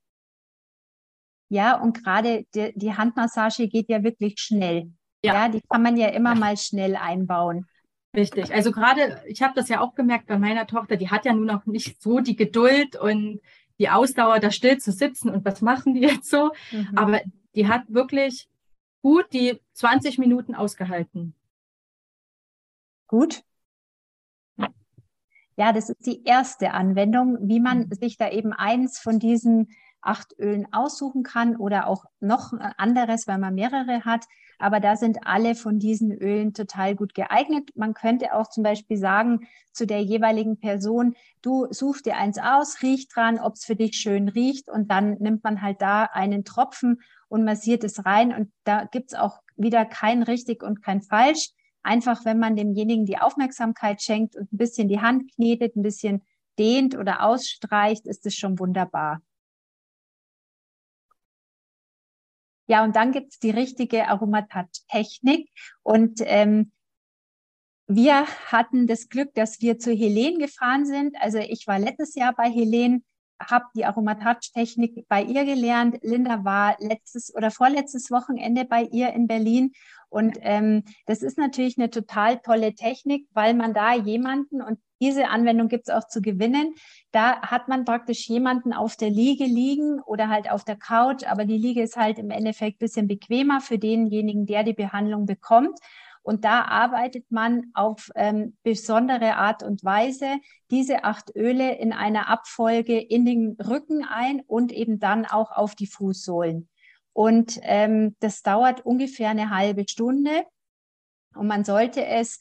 Ja, 1.49 1.79
und 1.81 2.03
gerade 2.03 2.45
die, 2.53 2.73
die 2.75 2.93
Handmassage 2.93 3.67
geht 3.67 3.89
ja 3.89 4.03
wirklich 4.03 4.39
schnell. 4.39 4.91
Ja. 5.23 5.33
ja, 5.33 5.49
die 5.49 5.61
kann 5.69 5.81
man 5.81 5.97
ja 5.97 6.09
immer 6.09 6.35
mal 6.35 6.55
schnell 6.55 6.95
einbauen. 6.95 7.65
Richtig. 8.15 8.53
Also 8.53 8.71
gerade, 8.71 9.23
ich 9.27 9.41
habe 9.41 9.53
das 9.55 9.69
ja 9.69 9.81
auch 9.81 9.93
gemerkt 9.93 10.27
bei 10.27 10.39
meiner 10.39 10.65
Tochter, 10.65 10.97
die 10.97 11.09
hat 11.09 11.25
ja 11.25 11.33
nun 11.33 11.45
noch 11.45 11.65
nicht 11.65 12.01
so 12.01 12.19
die 12.19 12.35
Geduld 12.35 12.95
und 12.95 13.39
die 13.77 13.89
Ausdauer, 13.89 14.39
da 14.39 14.51
still 14.51 14.77
zu 14.77 14.91
sitzen 14.91 15.29
und 15.29 15.45
was 15.45 15.61
machen 15.61 15.93
die 15.93 16.01
jetzt 16.01 16.29
so. 16.29 16.51
Mhm. 16.71 16.97
Aber 16.97 17.21
die 17.55 17.67
hat 17.67 17.83
wirklich 17.87 18.49
gut 19.01 19.31
die 19.31 19.59
20 19.73 20.17
Minuten 20.17 20.55
ausgehalten. 20.55 21.33
Gut. 23.07 23.43
Ja, 25.55 25.73
das 25.73 25.89
ist 25.89 26.05
die 26.05 26.23
erste 26.23 26.71
Anwendung, 26.71 27.37
wie 27.41 27.59
man 27.59 27.79
mhm. 27.79 27.91
sich 27.91 28.15
da 28.15 28.29
eben 28.29 28.53
eins 28.53 28.97
von 28.97 29.19
diesen 29.19 29.67
acht 30.01 30.33
Ölen 30.39 30.71
aussuchen 30.71 31.23
kann 31.23 31.57
oder 31.57 31.87
auch 31.87 32.05
noch 32.21 32.53
anderes, 32.77 33.27
weil 33.27 33.39
man 33.39 33.55
mehrere 33.55 34.05
hat. 34.05 34.25
Aber 34.59 34.81
da 34.81 34.97
sind 34.97 35.25
alle 35.25 35.55
von 35.55 35.79
diesen 35.79 36.11
Ölen 36.11 36.53
total 36.53 36.95
gut 36.95 37.15
geeignet. 37.15 37.71
Man 37.75 37.93
könnte 37.93 38.33
auch 38.35 38.49
zum 38.49 38.61
Beispiel 38.61 38.97
sagen 38.97 39.47
zu 39.71 39.87
der 39.87 40.03
jeweiligen 40.03 40.59
Person, 40.59 41.15
du 41.41 41.67
suchst 41.71 42.05
dir 42.05 42.17
eins 42.17 42.37
aus, 42.37 42.81
riech 42.83 43.07
dran, 43.07 43.39
ob 43.39 43.53
es 43.53 43.63
für 43.63 43.77
dich 43.77 43.95
schön 43.95 44.27
riecht 44.27 44.69
und 44.69 44.91
dann 44.91 45.13
nimmt 45.19 45.43
man 45.45 45.61
halt 45.61 45.81
da 45.81 46.03
einen 46.03 46.43
Tropfen 46.43 47.01
und 47.29 47.45
massiert 47.45 47.85
es 47.85 48.05
rein 48.05 48.33
und 48.33 48.51
da 48.65 48.83
gibt's 48.83 49.15
auch 49.15 49.39
wieder 49.55 49.85
kein 49.85 50.23
richtig 50.23 50.61
und 50.61 50.83
kein 50.83 51.01
falsch. 51.01 51.51
Einfach, 51.81 52.25
wenn 52.25 52.39
man 52.39 52.57
demjenigen 52.57 53.05
die 53.05 53.17
Aufmerksamkeit 53.17 54.01
schenkt 54.01 54.35
und 54.35 54.51
ein 54.51 54.57
bisschen 54.57 54.89
die 54.89 54.99
Hand 54.99 55.33
knetet, 55.33 55.77
ein 55.77 55.83
bisschen 55.83 56.21
dehnt 56.57 56.97
oder 56.97 57.23
ausstreicht, 57.23 58.05
ist 58.05 58.25
es 58.25 58.35
schon 58.35 58.59
wunderbar. 58.59 59.21
Ja, 62.69 62.83
und 62.83 62.95
dann 62.95 63.11
gibt's 63.11 63.39
die 63.39 63.49
richtige 63.49 64.07
Aromatat-Technik. 64.07 65.49
Und 65.81 66.21
ähm, 66.23 66.71
wir 67.87 68.27
hatten 68.51 68.85
das 68.85 69.09
Glück, 69.09 69.33
dass 69.33 69.59
wir 69.59 69.79
zu 69.79 69.91
Helen 69.91 70.37
gefahren 70.37 70.85
sind. 70.85 71.15
Also 71.19 71.39
ich 71.39 71.65
war 71.65 71.79
letztes 71.79 72.13
Jahr 72.13 72.35
bei 72.35 72.47
Helen, 72.47 73.03
habe 73.39 73.65
die 73.75 73.85
Aromatouch-Technik 73.85 75.07
bei 75.07 75.23
ihr 75.23 75.45
gelernt. 75.45 75.97
Linda 76.03 76.45
war 76.45 76.75
letztes 76.79 77.33
oder 77.33 77.49
vorletztes 77.49 78.11
Wochenende 78.11 78.65
bei 78.65 78.83
ihr 78.83 79.13
in 79.13 79.25
Berlin. 79.25 79.71
Und 80.09 80.37
ähm, 80.41 80.83
das 81.07 81.23
ist 81.23 81.39
natürlich 81.39 81.79
eine 81.79 81.89
total 81.89 82.37
tolle 82.37 82.75
Technik, 82.75 83.27
weil 83.31 83.55
man 83.55 83.73
da 83.73 83.95
jemanden, 83.95 84.61
und 84.61 84.79
diese 84.99 85.29
Anwendung 85.29 85.67
gibt 85.67 85.87
es 85.87 85.93
auch 85.93 86.07
zu 86.07 86.21
gewinnen. 86.21 86.73
Da 87.11 87.41
hat 87.41 87.67
man 87.67 87.85
praktisch 87.85 88.27
jemanden 88.27 88.73
auf 88.73 88.95
der 88.95 89.09
Liege 89.09 89.45
liegen 89.45 90.01
oder 90.01 90.29
halt 90.29 90.51
auf 90.51 90.63
der 90.63 90.75
Couch, 90.75 91.23
aber 91.25 91.45
die 91.45 91.57
Liege 91.57 91.81
ist 91.81 91.97
halt 91.97 92.19
im 92.19 92.31
Endeffekt 92.31 92.77
ein 92.77 92.85
bisschen 92.85 93.07
bequemer 93.07 93.61
für 93.61 93.77
denjenigen, 93.77 94.45
der 94.45 94.63
die 94.63 94.73
Behandlung 94.73 95.25
bekommt. 95.25 95.79
Und 96.21 96.45
da 96.45 96.65
arbeitet 96.65 97.31
man 97.31 97.71
auf 97.73 98.09
ähm, 98.15 98.57
besondere 98.63 99.35
Art 99.35 99.63
und 99.63 99.83
Weise 99.83 100.37
diese 100.69 101.03
acht 101.03 101.35
Öle 101.35 101.77
in 101.77 101.93
einer 101.93 102.29
Abfolge 102.29 102.99
in 102.99 103.25
den 103.25 103.57
Rücken 103.59 104.05
ein 104.05 104.41
und 104.45 104.71
eben 104.71 104.99
dann 104.99 105.25
auch 105.25 105.51
auf 105.51 105.75
die 105.75 105.87
Fußsohlen. 105.87 106.67
Und 107.13 107.59
ähm, 107.63 108.15
das 108.19 108.43
dauert 108.43 108.85
ungefähr 108.85 109.29
eine 109.29 109.49
halbe 109.49 109.85
Stunde. 109.87 110.43
Und 111.35 111.47
man 111.47 111.63
sollte 111.63 112.05
es 112.05 112.39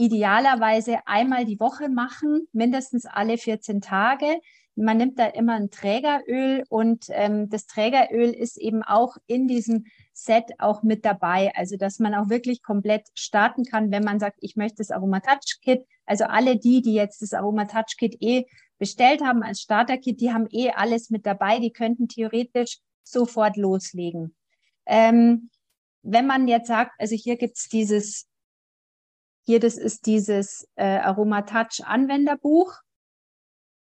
idealerweise 0.00 1.06
einmal 1.06 1.44
die 1.44 1.60
Woche 1.60 1.90
machen, 1.90 2.48
mindestens 2.52 3.04
alle 3.04 3.36
14 3.36 3.82
Tage. 3.82 4.40
Man 4.74 4.96
nimmt 4.96 5.18
da 5.18 5.26
immer 5.26 5.54
ein 5.54 5.70
Trägeröl 5.70 6.64
und 6.70 7.06
ähm, 7.10 7.50
das 7.50 7.66
Trägeröl 7.66 8.30
ist 8.30 8.56
eben 8.56 8.82
auch 8.82 9.18
in 9.26 9.46
diesem 9.46 9.84
Set 10.14 10.52
auch 10.58 10.82
mit 10.82 11.04
dabei. 11.04 11.52
Also 11.54 11.76
dass 11.76 11.98
man 11.98 12.14
auch 12.14 12.30
wirklich 12.30 12.62
komplett 12.62 13.08
starten 13.14 13.64
kann, 13.64 13.90
wenn 13.90 14.02
man 14.02 14.18
sagt, 14.18 14.38
ich 14.40 14.56
möchte 14.56 14.78
das 14.78 14.90
Aromatouch 14.90 15.60
Kit. 15.60 15.84
Also 16.06 16.24
alle 16.24 16.56
die, 16.56 16.80
die 16.80 16.94
jetzt 16.94 17.20
das 17.20 17.34
Aromatouch 17.34 17.98
Kit 17.98 18.16
eh 18.20 18.46
bestellt 18.78 19.22
haben 19.22 19.42
als 19.42 19.60
Starter-Kit, 19.60 20.22
die 20.22 20.32
haben 20.32 20.46
eh 20.50 20.70
alles 20.70 21.10
mit 21.10 21.26
dabei. 21.26 21.58
Die 21.58 21.72
könnten 21.72 22.08
theoretisch 22.08 22.78
sofort 23.02 23.58
loslegen. 23.58 24.34
Ähm, 24.86 25.50
wenn 26.02 26.26
man 26.26 26.48
jetzt 26.48 26.68
sagt, 26.68 26.92
also 26.98 27.14
hier 27.14 27.36
gibt's 27.36 27.68
dieses 27.68 28.29
hier, 29.44 29.60
das 29.60 29.76
ist 29.76 30.06
dieses 30.06 30.68
äh, 30.76 30.98
Aromatouch 30.98 31.80
Anwenderbuch, 31.84 32.74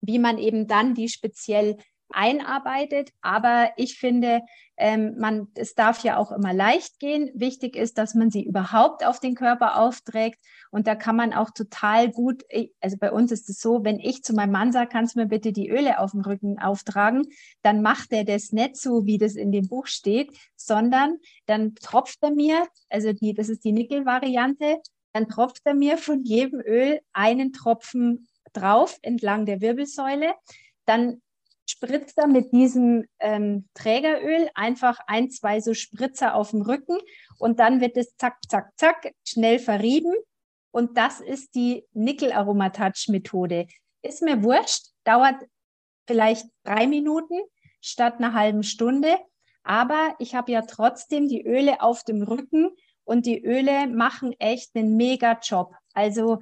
wie 0.02 0.20
man 0.20 0.38
eben 0.38 0.68
dann 0.68 0.94
die 0.94 1.10
speziell 1.10 1.78
einarbeitet. 2.12 3.12
Aber 3.22 3.72
ich 3.78 3.98
finde, 3.98 4.42
ähm, 4.78 5.16
man, 5.18 5.48
es 5.56 5.76
darf 5.76 6.04
ja 6.04 6.18
auch 6.18 6.32
immer 6.32 6.54
leicht 6.54 7.00
gehen. 7.00 7.30
Wichtig 7.34 7.76
ist, 7.76 7.98
dass 7.98 8.16
man 8.16 8.32
sie 8.32 8.46
überhaupt 8.46 9.06
auf 9.06 9.20
den 9.20 9.36
Körper 9.36 9.80
aufträgt. 9.80 10.40
Und 10.72 10.88
da 10.88 10.96
kann 10.96 11.16
man 11.16 11.34
auch 11.34 11.52
total 11.52 12.10
gut, 12.10 12.44
also 12.80 12.98
bei 12.98 13.12
uns 13.12 13.32
ist 13.32 13.50
es 13.50 13.60
so, 13.60 13.84
wenn 13.84 14.00
ich 14.00 14.24
zu 14.24 14.34
meinem 14.34 14.52
Mann 14.52 14.72
sage, 14.72 14.90
kannst 14.92 15.16
du 15.16 15.20
mir 15.20 15.28
bitte 15.28 15.52
die 15.52 15.70
Öle 15.70 16.00
auf 16.00 16.12
dem 16.12 16.22
Rücken 16.22 16.60
auftragen, 16.60 17.28
dann 17.62 17.82
macht 17.82 18.12
er 18.12 18.24
das 18.24 18.52
nicht 18.52 18.78
so, 18.78 19.06
wie 19.06 19.18
das 19.18 19.36
in 19.36 19.52
dem 19.52 19.68
Buch 19.68 19.88
steht, 19.88 20.32
sondern 20.56 21.18
dann 21.46 21.76
tropft 21.76 22.20
er 22.22 22.32
mir, 22.32 22.68
also 22.90 23.14
die, 23.14 23.34
das 23.34 23.50
ist 23.50 23.64
die 23.64 23.72
Nickel-Variante, 23.72 24.78
dann 25.20 25.28
tropft 25.28 25.62
er 25.66 25.74
mir 25.74 25.98
von 25.98 26.24
jedem 26.24 26.62
Öl 26.62 27.02
einen 27.12 27.52
Tropfen 27.52 28.30
drauf 28.54 28.98
entlang 29.02 29.46
der 29.46 29.60
Wirbelsäule. 29.60 30.34
Dann 30.86 31.22
spritzt 31.66 32.18
er 32.18 32.28
mit 32.28 32.54
diesem 32.54 33.06
ähm, 33.20 33.68
Trägeröl 33.74 34.50
einfach 34.56 35.00
ein, 35.08 35.30
zwei 35.30 35.60
so 35.60 35.74
Spritzer 35.74 36.36
auf 36.36 36.52
dem 36.52 36.62
Rücken 36.62 36.98
und 37.38 37.60
dann 37.60 37.82
wird 37.82 37.98
es 37.98 38.16
zack, 38.16 38.38
zack, 38.48 38.72
zack 38.78 39.12
schnell 39.28 39.60
verrieben. 39.60 40.14
Und 40.72 40.98
das 40.98 41.20
ist 41.20 41.54
die 41.54 41.84
Nickel-Aromatouch-Methode. 41.94 43.68
Ist 44.02 44.22
mir 44.22 44.42
wurscht, 44.42 44.88
dauert 45.04 45.36
vielleicht 46.08 46.48
drei 46.64 46.88
Minuten 46.88 47.38
statt 47.82 48.20
einer 48.20 48.34
halben 48.34 48.64
Stunde. 48.64 49.18
Aber 49.64 50.16
ich 50.20 50.34
habe 50.34 50.52
ja 50.54 50.62
trotzdem 50.62 51.28
die 51.28 51.46
Öle 51.46 51.82
auf 51.82 52.04
dem 52.04 52.24
Rücken 52.24 52.70
und 53.10 53.26
die 53.26 53.44
Öle 53.44 53.88
machen 53.88 54.34
echt 54.38 54.76
einen 54.76 54.96
mega 54.96 55.40
Job. 55.42 55.74
Also 55.94 56.42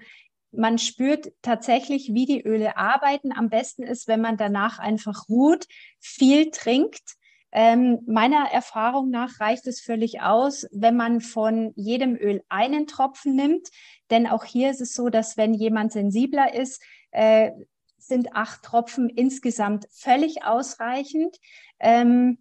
man 0.51 0.77
spürt 0.77 1.31
tatsächlich, 1.41 2.13
wie 2.13 2.25
die 2.25 2.41
Öle 2.41 2.75
arbeiten. 2.75 3.31
Am 3.31 3.49
besten 3.49 3.83
ist, 3.83 4.09
wenn 4.09 4.19
man 4.19 4.35
danach 4.35 4.77
einfach 4.77 5.29
ruht, 5.29 5.65
viel 5.99 6.51
trinkt. 6.51 7.15
Ähm, 7.53 7.99
meiner 8.05 8.51
Erfahrung 8.51 9.09
nach 9.09 9.39
reicht 9.39 9.65
es 9.67 9.79
völlig 9.79 10.19
aus, 10.21 10.67
wenn 10.73 10.97
man 10.97 11.21
von 11.21 11.71
jedem 11.77 12.17
Öl 12.17 12.43
einen 12.49 12.85
Tropfen 12.85 13.33
nimmt. 13.33 13.69
Denn 14.09 14.27
auch 14.27 14.43
hier 14.43 14.69
ist 14.69 14.81
es 14.81 14.93
so, 14.93 15.07
dass 15.07 15.37
wenn 15.37 15.53
jemand 15.53 15.93
sensibler 15.93 16.53
ist, 16.53 16.83
äh, 17.11 17.51
sind 17.97 18.35
acht 18.35 18.63
Tropfen 18.63 19.07
insgesamt 19.09 19.87
völlig 19.91 20.43
ausreichend. 20.43 21.37
Ähm, 21.79 22.39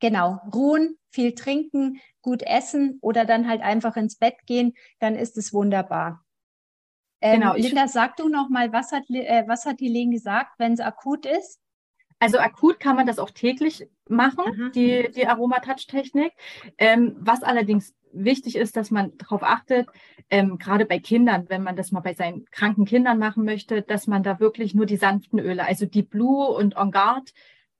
genau, 0.00 0.40
ruhen, 0.54 0.98
viel 1.10 1.34
trinken, 1.34 2.00
gut 2.22 2.42
essen 2.42 2.98
oder 3.00 3.24
dann 3.24 3.48
halt 3.48 3.60
einfach 3.60 3.96
ins 3.96 4.16
Bett 4.16 4.36
gehen, 4.46 4.74
dann 4.98 5.14
ist 5.14 5.36
es 5.36 5.52
wunderbar. 5.52 6.24
Ähm, 7.20 7.40
genau, 7.40 7.54
Linda, 7.54 7.86
sag 7.86 8.16
du 8.16 8.28
noch 8.28 8.48
mal, 8.48 8.72
was 8.72 8.90
hat, 8.90 9.04
äh, 9.10 9.44
was 9.46 9.64
hat 9.64 9.80
die 9.80 9.88
Len 9.88 10.10
gesagt, 10.10 10.58
wenn 10.58 10.72
es 10.72 10.80
akut 10.80 11.26
ist? 11.26 11.60
Also 12.18 12.38
akut 12.38 12.78
kann 12.80 12.96
man 12.96 13.06
das 13.06 13.18
auch 13.18 13.30
täglich 13.30 13.88
machen, 14.08 14.44
mhm. 14.56 14.72
die, 14.72 15.10
die 15.14 15.26
Aromatouch-Technik. 15.26 16.32
Ähm, 16.78 17.16
was 17.18 17.42
allerdings 17.42 17.94
wichtig 18.12 18.56
ist, 18.56 18.76
dass 18.76 18.90
man 18.90 19.16
darauf 19.18 19.42
achtet, 19.42 19.88
ähm, 20.30 20.58
gerade 20.58 20.84
bei 20.84 20.98
Kindern, 20.98 21.46
wenn 21.48 21.62
man 21.62 21.76
das 21.76 21.92
mal 21.92 22.00
bei 22.00 22.14
seinen 22.14 22.44
kranken 22.50 22.84
Kindern 22.84 23.18
machen 23.18 23.44
möchte, 23.44 23.82
dass 23.82 24.06
man 24.06 24.22
da 24.22 24.40
wirklich 24.40 24.74
nur 24.74 24.86
die 24.86 24.96
sanften 24.96 25.38
Öle, 25.38 25.64
also 25.64 25.86
die 25.86 26.02
Blue 26.02 26.46
und 26.46 26.76
On 26.76 26.90
Guard, 26.90 27.32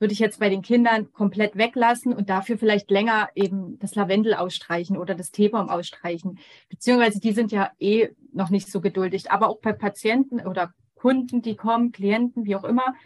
würde 0.03 0.13
ich 0.13 0.19
jetzt 0.19 0.41
bei 0.41 0.49
den 0.49 0.63
Kindern 0.63 1.13
komplett 1.13 1.57
weglassen 1.57 2.13
und 2.13 2.29
dafür 2.29 2.59
vielleicht 2.59 2.91
länger 2.91 3.29
eben 3.37 3.79
das 3.79 3.95
Lavendel 3.95 4.35
ausstreichen 4.35 4.97
oder 4.97 5.15
das 5.15 5.31
Teebaum 5.31 5.69
ausstreichen. 5.69 6.41
Beziehungsweise 6.69 7.21
die 7.21 7.31
sind 7.31 7.53
ja 7.53 7.71
eh 7.79 8.09
noch 8.33 8.51
nicht 8.51 8.69
so 8.69 8.81
geduldig. 8.81 9.31
Aber 9.31 9.49
auch 9.49 9.61
bei 9.61 9.73
Patienten 9.73 10.45
oder 10.45 10.75
Kunden, 10.97 11.41
die 11.41 11.55
kommen, 11.55 11.93
Klienten, 11.93 12.45
wie 12.47 12.57
auch 12.57 12.65
immer, 12.65 12.97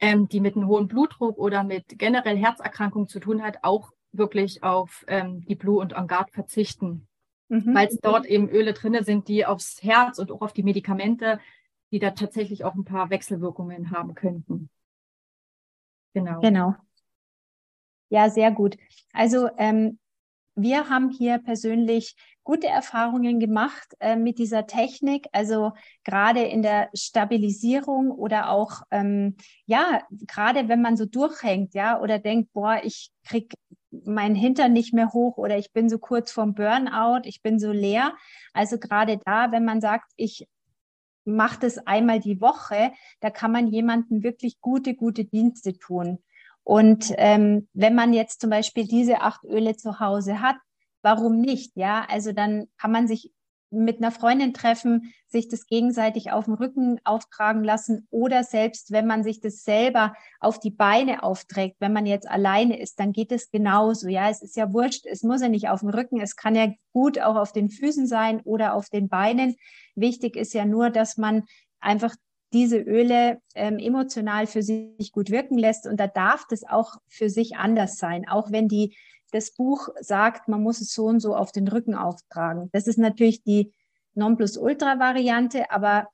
ähm, 0.00 0.28
die 0.28 0.40
mit 0.40 0.56
einem 0.56 0.66
hohen 0.66 0.88
Blutdruck 0.88 1.36
oder 1.36 1.62
mit 1.62 1.98
generell 1.98 2.38
Herzerkrankungen 2.38 3.06
zu 3.06 3.20
tun 3.20 3.42
hat, 3.42 3.58
auch 3.60 3.92
wirklich 4.12 4.62
auf 4.62 5.04
ähm, 5.08 5.44
die 5.46 5.56
Blue 5.56 5.78
und 5.78 5.94
On 5.94 6.08
Guard 6.08 6.30
verzichten. 6.30 7.06
Mhm. 7.50 7.74
Weil 7.74 7.88
es 7.88 7.98
dort 8.00 8.24
eben 8.24 8.48
Öle 8.48 8.72
drin 8.72 8.96
sind, 9.04 9.28
die 9.28 9.44
aufs 9.44 9.82
Herz 9.82 10.18
und 10.18 10.32
auch 10.32 10.40
auf 10.40 10.54
die 10.54 10.62
Medikamente, 10.62 11.38
die 11.92 11.98
da 11.98 12.12
tatsächlich 12.12 12.64
auch 12.64 12.76
ein 12.76 12.84
paar 12.86 13.10
Wechselwirkungen 13.10 13.90
haben 13.90 14.14
könnten. 14.14 14.70
Genau. 16.14 16.40
Genau. 16.40 16.74
Ja, 18.08 18.28
sehr 18.28 18.50
gut. 18.50 18.76
Also 19.12 19.48
ähm, 19.56 19.98
wir 20.56 20.88
haben 20.88 21.10
hier 21.10 21.38
persönlich 21.38 22.16
gute 22.42 22.66
Erfahrungen 22.66 23.38
gemacht 23.38 23.94
äh, 24.00 24.16
mit 24.16 24.38
dieser 24.38 24.66
Technik, 24.66 25.26
also 25.32 25.72
gerade 26.04 26.42
in 26.42 26.62
der 26.62 26.90
Stabilisierung 26.94 28.10
oder 28.10 28.50
auch, 28.50 28.82
ähm, 28.90 29.36
ja, 29.66 30.02
gerade 30.26 30.68
wenn 30.68 30.82
man 30.82 30.96
so 30.96 31.06
durchhängt, 31.06 31.74
ja, 31.74 32.00
oder 32.00 32.18
denkt, 32.18 32.52
boah, 32.52 32.80
ich 32.82 33.10
krieg 33.24 33.54
meinen 33.90 34.34
Hintern 34.34 34.72
nicht 34.72 34.92
mehr 34.92 35.12
hoch 35.12 35.36
oder 35.36 35.58
ich 35.58 35.72
bin 35.72 35.88
so 35.88 35.98
kurz 35.98 36.32
vorm 36.32 36.54
Burnout, 36.54 37.20
ich 37.24 37.42
bin 37.42 37.58
so 37.58 37.70
leer. 37.72 38.14
Also 38.52 38.78
gerade 38.78 39.18
da, 39.24 39.52
wenn 39.52 39.64
man 39.64 39.80
sagt, 39.80 40.10
ich 40.16 40.46
macht 41.24 41.64
es 41.64 41.78
einmal 41.86 42.20
die 42.20 42.40
Woche, 42.40 42.92
da 43.20 43.30
kann 43.30 43.52
man 43.52 43.68
jemandem 43.68 44.22
wirklich 44.22 44.60
gute, 44.60 44.94
gute 44.94 45.24
Dienste 45.24 45.78
tun. 45.78 46.18
Und 46.62 47.12
ähm, 47.16 47.68
wenn 47.72 47.94
man 47.94 48.12
jetzt 48.12 48.40
zum 48.40 48.50
Beispiel 48.50 48.86
diese 48.86 49.20
acht 49.22 49.44
Öle 49.44 49.76
zu 49.76 50.00
Hause 50.00 50.40
hat, 50.40 50.56
warum 51.02 51.40
nicht? 51.40 51.76
Ja, 51.76 52.06
also 52.08 52.32
dann 52.32 52.68
kann 52.76 52.92
man 52.92 53.08
sich 53.08 53.32
mit 53.70 53.98
einer 53.98 54.10
Freundin 54.10 54.52
treffen, 54.52 55.12
sich 55.28 55.48
das 55.48 55.66
gegenseitig 55.66 56.32
auf 56.32 56.46
dem 56.46 56.54
Rücken 56.54 57.00
auftragen 57.04 57.62
lassen 57.62 58.06
oder 58.10 58.42
selbst 58.42 58.90
wenn 58.90 59.06
man 59.06 59.22
sich 59.22 59.40
das 59.40 59.62
selber 59.62 60.14
auf 60.40 60.58
die 60.58 60.70
Beine 60.70 61.22
aufträgt, 61.22 61.76
wenn 61.78 61.92
man 61.92 62.06
jetzt 62.06 62.28
alleine 62.28 62.80
ist, 62.80 62.98
dann 62.98 63.12
geht 63.12 63.32
es 63.32 63.50
genauso. 63.50 64.08
Ja, 64.08 64.28
es 64.28 64.42
ist 64.42 64.56
ja 64.56 64.72
wurscht, 64.72 65.06
es 65.06 65.22
muss 65.22 65.40
ja 65.40 65.48
nicht 65.48 65.68
auf 65.68 65.80
dem 65.80 65.90
Rücken, 65.90 66.20
es 66.20 66.36
kann 66.36 66.54
ja 66.54 66.68
gut 66.92 67.20
auch 67.20 67.36
auf 67.36 67.52
den 67.52 67.70
Füßen 67.70 68.06
sein 68.06 68.40
oder 68.40 68.74
auf 68.74 68.88
den 68.88 69.08
Beinen. 69.08 69.56
Wichtig 69.94 70.36
ist 70.36 70.52
ja 70.52 70.64
nur, 70.64 70.90
dass 70.90 71.16
man 71.16 71.44
einfach 71.80 72.14
diese 72.52 72.78
Öle 72.78 73.40
ähm, 73.54 73.78
emotional 73.78 74.46
für 74.46 74.62
sich 74.62 75.12
gut 75.12 75.30
wirken 75.30 75.56
lässt 75.56 75.86
und 75.86 76.00
da 76.00 76.08
darf 76.08 76.44
das 76.48 76.64
auch 76.64 76.96
für 77.08 77.30
sich 77.30 77.56
anders 77.56 77.96
sein, 77.96 78.28
auch 78.28 78.50
wenn 78.50 78.66
die 78.66 78.96
das 79.30 79.52
Buch 79.52 79.88
sagt, 80.00 80.48
man 80.48 80.62
muss 80.62 80.80
es 80.80 80.92
so 80.92 81.06
und 81.06 81.20
so 81.20 81.34
auf 81.34 81.52
den 81.52 81.68
Rücken 81.68 81.94
auftragen. 81.94 82.68
Das 82.72 82.86
ist 82.86 82.98
natürlich 82.98 83.42
die 83.42 83.72
Nonplusultra-Variante, 84.14 85.70
aber 85.70 86.08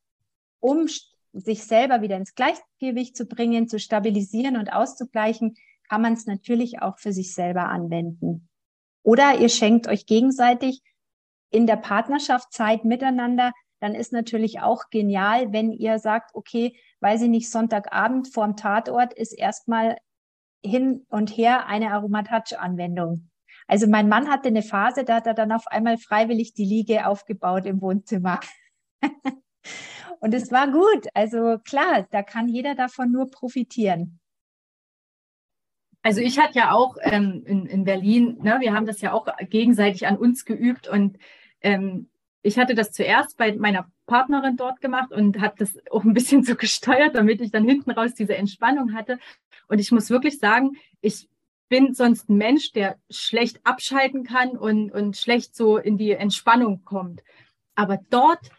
um 0.61 0.87
sich 1.33 1.65
selber 1.65 2.03
wieder 2.03 2.17
ins 2.17 2.35
Gleichgewicht 2.35 3.17
zu 3.17 3.27
bringen, 3.27 3.69
zu 3.69 3.79
stabilisieren 3.79 4.57
und 4.57 4.73
auszugleichen, 4.73 5.57
kann 5.89 6.03
man 6.03 6.15
es 6.15 6.27
natürlich 6.27 6.83
auch 6.83 6.99
für 6.99 7.13
sich 7.13 7.35
selber 7.35 7.69
anwenden. 7.69 8.49
Oder 9.03 9.39
ihr 9.39 9.49
schenkt 9.49 9.87
euch 9.87 10.07
gegenseitig 10.07 10.83
in 11.51 11.67
der 11.67 11.77
Partnerschaft 11.77 12.53
Zeit 12.53 12.85
miteinander. 12.85 13.53
Dann 13.81 13.95
ist 13.95 14.13
natürlich 14.13 14.61
auch 14.61 14.91
genial, 14.91 15.53
wenn 15.53 15.73
ihr 15.73 15.99
sagt, 15.99 16.35
okay, 16.35 16.77
weiß 17.01 17.23
ich 17.23 17.29
nicht, 17.29 17.51
Sonntagabend 17.51 18.33
vorm 18.33 18.57
Tatort 18.57 19.13
ist 19.13 19.33
erstmal 19.33 19.97
hin 20.65 21.07
und 21.09 21.37
her 21.37 21.67
eine 21.67 21.93
Aromatouch-Anwendung. 21.93 23.29
Also 23.67 23.87
mein 23.89 24.09
Mann 24.09 24.29
hatte 24.29 24.49
eine 24.49 24.63
Phase, 24.63 25.05
da 25.05 25.17
hat 25.17 25.27
er 25.27 25.35
dann 25.35 25.53
auf 25.53 25.67
einmal 25.67 25.99
freiwillig 25.99 26.55
die 26.55 26.65
Liege 26.65 27.07
aufgebaut 27.07 27.67
im 27.67 27.81
Wohnzimmer. 27.81 28.41
und 30.21 30.35
es 30.35 30.53
war 30.53 30.71
gut. 30.71 31.09
Also 31.15 31.59
klar, 31.65 32.07
da 32.11 32.23
kann 32.23 32.49
jeder 32.49 32.75
davon 32.75 33.11
nur 33.11 33.31
profitieren. 33.31 34.21
Also 36.03 36.21
ich 36.21 36.39
hatte 36.39 36.57
ja 36.57 36.71
auch 36.71 36.97
ähm, 37.01 37.43
in, 37.47 37.67
in 37.67 37.83
Berlin, 37.83 38.39
ne, 38.41 38.59
wir 38.61 38.73
haben 38.73 38.87
das 38.87 39.01
ja 39.01 39.13
auch 39.13 39.27
gegenseitig 39.51 40.07
an 40.07 40.17
uns 40.17 40.45
geübt 40.45 40.87
und 40.87 41.19
ähm, 41.63 42.11
ich 42.47 42.59
hatte 42.59 42.77
das 42.77 42.93
zuerst 42.93 43.37
bei 43.37 43.57
meiner 43.57 43.91
Partnerin 44.07 44.57
dort 44.57 44.81
gemacht 44.81 45.11
und 45.11 45.41
habe 45.41 45.57
das 45.59 45.77
auch 45.91 46.05
ein 46.05 46.15
bisschen 46.15 46.45
so 46.45 46.55
gesteuert, 46.57 47.17
damit 47.17 47.41
ich 47.41 47.51
dann 47.51 47.65
hinten 47.65 47.91
raus 47.91 48.15
diese 48.15 48.37
Entspannung 48.37 48.95
hatte. 48.95 49.19
Und 49.69 49.81
ich 49.81 49.91
muss 49.91 50.11
wirklich 50.11 50.39
sagen, 50.39 50.77
ich 51.01 51.29
bin 51.69 51.93
sonst 51.93 52.29
ein 52.29 52.37
Mensch, 52.37 52.73
der 52.73 52.99
schlecht 53.11 53.61
abschalten 53.65 54.23
kann 54.23 54.51
und, 54.51 54.93
und 54.93 55.17
schlecht 55.17 55.57
so 55.57 55.77
in 55.77 55.99
die 55.99 56.13
Entspannung 56.13 56.85
kommt. 56.85 57.25
Aber 57.75 57.99
dort, 58.11 58.51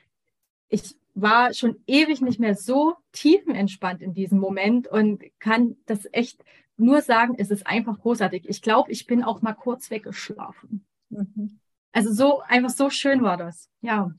ich 0.67 0.97
war 1.15 1.53
schon 1.53 1.77
ewig 1.87 2.19
nicht 2.19 2.41
mehr 2.41 2.55
so 2.55 2.95
tiefenentspannt 3.13 4.01
in 4.01 4.13
diesem 4.13 4.39
Moment 4.39 4.87
und 4.87 5.23
kann 5.39 5.77
das 5.85 6.07
echt 6.11 6.43
nur 6.75 7.01
sagen, 7.01 7.35
es 7.37 7.51
ist 7.51 7.65
einfach 7.65 7.97
großartig. 7.99 8.49
Ich 8.49 8.61
glaube, 8.61 8.91
ich 8.91 9.07
bin 9.07 9.23
auch 9.23 9.41
mal 9.41 9.53
kurz 9.53 9.89
weggeschlafen. 9.89 10.85
Mhm. 11.09 11.59
Also 11.97 12.13
so 12.13 12.41
einfach 12.47 12.69
so 12.69 12.91
schön 12.91 13.23
war 13.23 13.37
das. 13.37 13.71
Ja. 13.81 14.11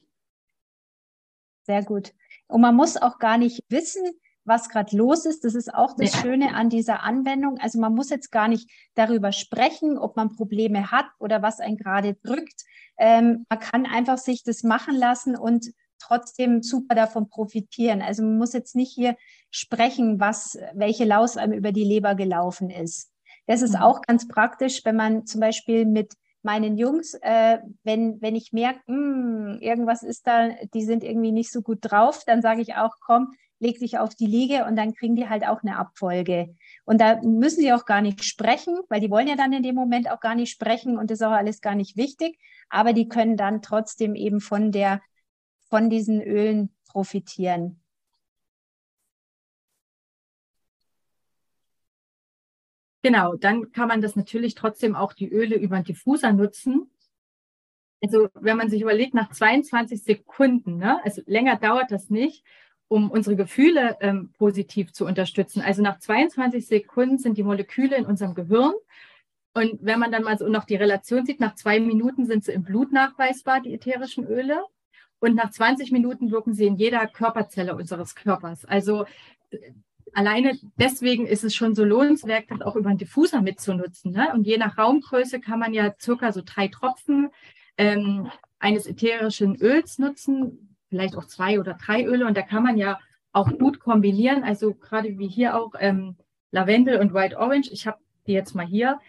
Sehr 1.62 1.85
gut. 1.85 2.12
Und 2.49 2.61
man 2.61 2.74
muss 2.74 2.97
auch 2.97 3.20
gar 3.20 3.39
nicht 3.39 3.62
wissen, 3.68 4.03
was 4.43 4.68
gerade 4.68 4.97
los 4.97 5.26
ist. 5.26 5.45
Das 5.45 5.55
ist 5.55 5.72
auch 5.72 5.95
das 5.97 6.12
ja. 6.12 6.20
Schöne 6.22 6.55
an 6.57 6.70
dieser 6.70 7.05
Anwendung. 7.05 7.59
Also 7.61 7.79
man 7.79 7.95
muss 7.95 8.11
jetzt 8.11 8.33
gar 8.33 8.49
nicht 8.49 8.68
darüber 8.97 9.31
sprechen, 9.31 9.97
ob 9.97 10.16
man 10.16 10.35
Probleme 10.35 10.91
hat 10.91 11.07
oder 11.20 11.41
was 11.41 11.61
einen 11.61 11.76
gerade 11.76 12.14
drückt. 12.14 12.64
Ähm, 12.99 13.47
man 13.49 13.61
kann 13.61 13.87
einfach 13.87 14.18
sich 14.18 14.43
das 14.43 14.64
machen 14.64 14.97
lassen 14.97 15.37
und 15.37 15.66
trotzdem 16.01 16.64
super 16.64 16.97
davon 16.97 17.29
profitieren. 17.29 18.03
Also 18.03 18.24
man 18.24 18.39
muss 18.39 18.55
jetzt 18.55 18.74
nicht 18.74 18.93
hier 18.93 19.14
sprechen, 19.53 20.18
was, 20.18 20.59
welche 20.74 21.05
Laus 21.05 21.37
einem 21.37 21.53
über 21.53 21.70
die 21.70 21.85
Leber 21.85 22.16
gelaufen 22.16 22.70
ist. 22.70 23.12
Das 23.47 23.62
ist 23.62 23.76
mhm. 23.76 23.83
auch 23.83 24.03
ganz 24.03 24.26
praktisch, 24.26 24.85
wenn 24.85 24.97
man 24.97 25.26
zum 25.26 25.41
Beispiel 25.41 25.87
mit 25.87 26.14
meinen 26.43 26.76
Jungs, 26.76 27.14
äh, 27.22 27.59
wenn, 27.82 28.20
wenn 28.20 28.36
ich 28.36 28.53
merke, 28.53 28.80
hm, 28.86 29.59
irgendwas 29.61 30.03
ist 30.03 30.26
da, 30.26 30.51
die 30.74 30.82
sind 30.82 31.05
irgendwie 31.05 31.32
nicht 31.32 31.53
so 31.53 31.62
gut 31.62 31.78
drauf, 31.82 32.22
dann 32.26 32.43
sage 32.43 32.62
ich 32.62 32.76
auch, 32.76 32.95
komm, 33.01 33.32
leg 33.61 33.78
dich 33.78 33.99
auf 33.99 34.14
die 34.14 34.26
Liege 34.26 34.64
und 34.64 34.76
dann 34.76 34.95
kriegen 34.95 35.16
die 35.16 35.28
halt 35.28 35.47
auch 35.47 35.62
eine 35.62 35.76
Abfolge. 35.76 36.55
Und 36.84 37.01
da 37.01 37.20
müssen 37.22 37.61
sie 37.61 37.72
auch 37.72 37.84
gar 37.84 38.03
nicht 38.03 38.24
sprechen, 38.24 38.78
weil 38.89 39.01
die 39.01 39.11
wollen 39.11 39.28
ja 39.28 39.36
dann 39.36 39.53
in 39.53 39.62
dem 39.62 39.74
Moment 39.74 40.11
auch 40.11 40.20
gar 40.20 40.34
nicht 40.34 40.51
sprechen 40.51 40.97
und 40.97 41.11
das 41.11 41.20
ist 41.20 41.26
auch 41.26 41.32
alles 41.32 41.61
gar 41.61 41.74
nicht 41.74 41.97
wichtig. 41.97 42.39
Aber 42.68 42.93
die 42.93 43.09
können 43.09 43.36
dann 43.36 43.62
trotzdem 43.62 44.14
eben 44.14 44.41
von 44.41 44.70
der, 44.70 45.01
von 45.68 45.91
diesen 45.91 46.22
Ölen 46.22 46.74
profitieren. 46.89 47.80
Genau, 53.09 53.37
dann 53.37 53.73
kann 53.73 53.89
man 53.89 54.03
das 54.03 54.17
natürlich 54.17 54.55
trotzdem 54.55 54.95
auch 54.95 55.15
die 55.15 55.31
Öle 55.33 55.57
über 55.57 55.77
den 55.77 55.85
Diffuser 55.85 56.31
nutzen. 56.31 56.91
Also 58.03 58.29
wenn 58.35 58.59
man 58.59 58.69
sich 58.69 58.83
überlegt, 58.83 59.15
nach 59.15 59.31
22 59.31 60.03
Sekunden, 60.03 60.77
ne, 60.77 61.03
also 61.05 61.23
länger 61.25 61.57
dauert 61.57 61.91
das 61.91 62.11
nicht, 62.11 62.45
um 62.87 63.11
unsere 63.11 63.35
Gefühle 63.35 63.97
ähm, 64.03 64.35
positiv 64.37 64.93
zu 64.93 65.07
unterstützen. 65.07 65.63
Also 65.63 65.81
nach 65.81 65.99
22 66.01 66.67
Sekunden 66.67 67.17
sind 67.17 67.39
die 67.39 67.45
Moleküle 67.45 67.97
in 67.97 68.05
unserem 68.05 68.35
Gehirn. 68.35 68.75
Und 69.55 69.79
wenn 69.81 70.01
man 70.01 70.13
dann 70.13 70.25
mal 70.25 70.37
so 70.37 70.47
noch 70.47 70.65
die 70.67 70.77
Relation 70.77 71.25
sieht, 71.25 71.41
nach 71.41 71.55
zwei 71.55 71.81
Minuten 71.81 72.27
sind 72.27 72.45
sie 72.45 72.53
im 72.53 72.63
Blut 72.63 72.93
nachweisbar, 72.93 73.63
die 73.63 73.73
ätherischen 73.73 74.27
Öle. 74.27 74.63
Und 75.19 75.35
nach 75.35 75.51
20 75.51 75.93
Minuten 75.93 76.31
wirken 76.31 76.53
sie 76.53 76.67
in 76.67 76.77
jeder 76.77 77.07
Körperzelle 77.07 77.75
unseres 77.75 78.15
Körpers. 78.15 78.67
Also 78.67 79.07
alleine 80.15 80.59
deswegen 80.79 81.27
ist 81.27 81.45
es 81.45 81.55
schon 81.55 81.75
so 81.75 81.85
lohnenswert, 81.85 82.51
das 82.51 82.61
auch 82.61 82.77
über 82.77 82.91
einen 82.91 82.99
Diffuser 82.99 83.43
mitzunutzen. 83.43 84.13
Ne? 84.13 84.33
Und 84.33 84.47
je 84.47 84.59
nach 84.59 84.79
Raumgröße 84.79 85.41
kann 85.41 85.59
man 85.59 85.73
ja 85.73 85.95
circa 86.01 86.33
so 86.33 86.43
drei 86.45 86.69
Tropfen 86.69 87.31
ähm, 87.77 88.31
eines 88.59 88.87
ätherischen 88.87 89.57
Öls 89.61 89.99
nutzen, 89.99 90.77
vielleicht 90.89 91.17
auch 91.17 91.27
zwei 91.27 91.61
oder 91.61 91.75
drei 91.75 92.05
Öle. 92.05 92.27
Und 92.27 92.37
da 92.37 92.43
kann 92.43 92.63
man 92.63 92.77
ja 92.77 92.99
auch 93.33 93.51
gut 93.59 93.81
kombinieren. 93.81 94.45
Also 94.45 94.75
gerade 94.75 95.19
wie 95.19 95.29
hier 95.29 95.57
auch 95.57 95.73
ähm, 95.79 96.17
Lavendel 96.51 96.99
und 96.99 97.15
White 97.15 97.39
Orange. 97.39 97.71
Ich 97.73 97.87
habe 97.87 97.99
die 98.27 98.33
jetzt 98.33 98.55
mal 98.55 98.67
hier. 98.67 99.01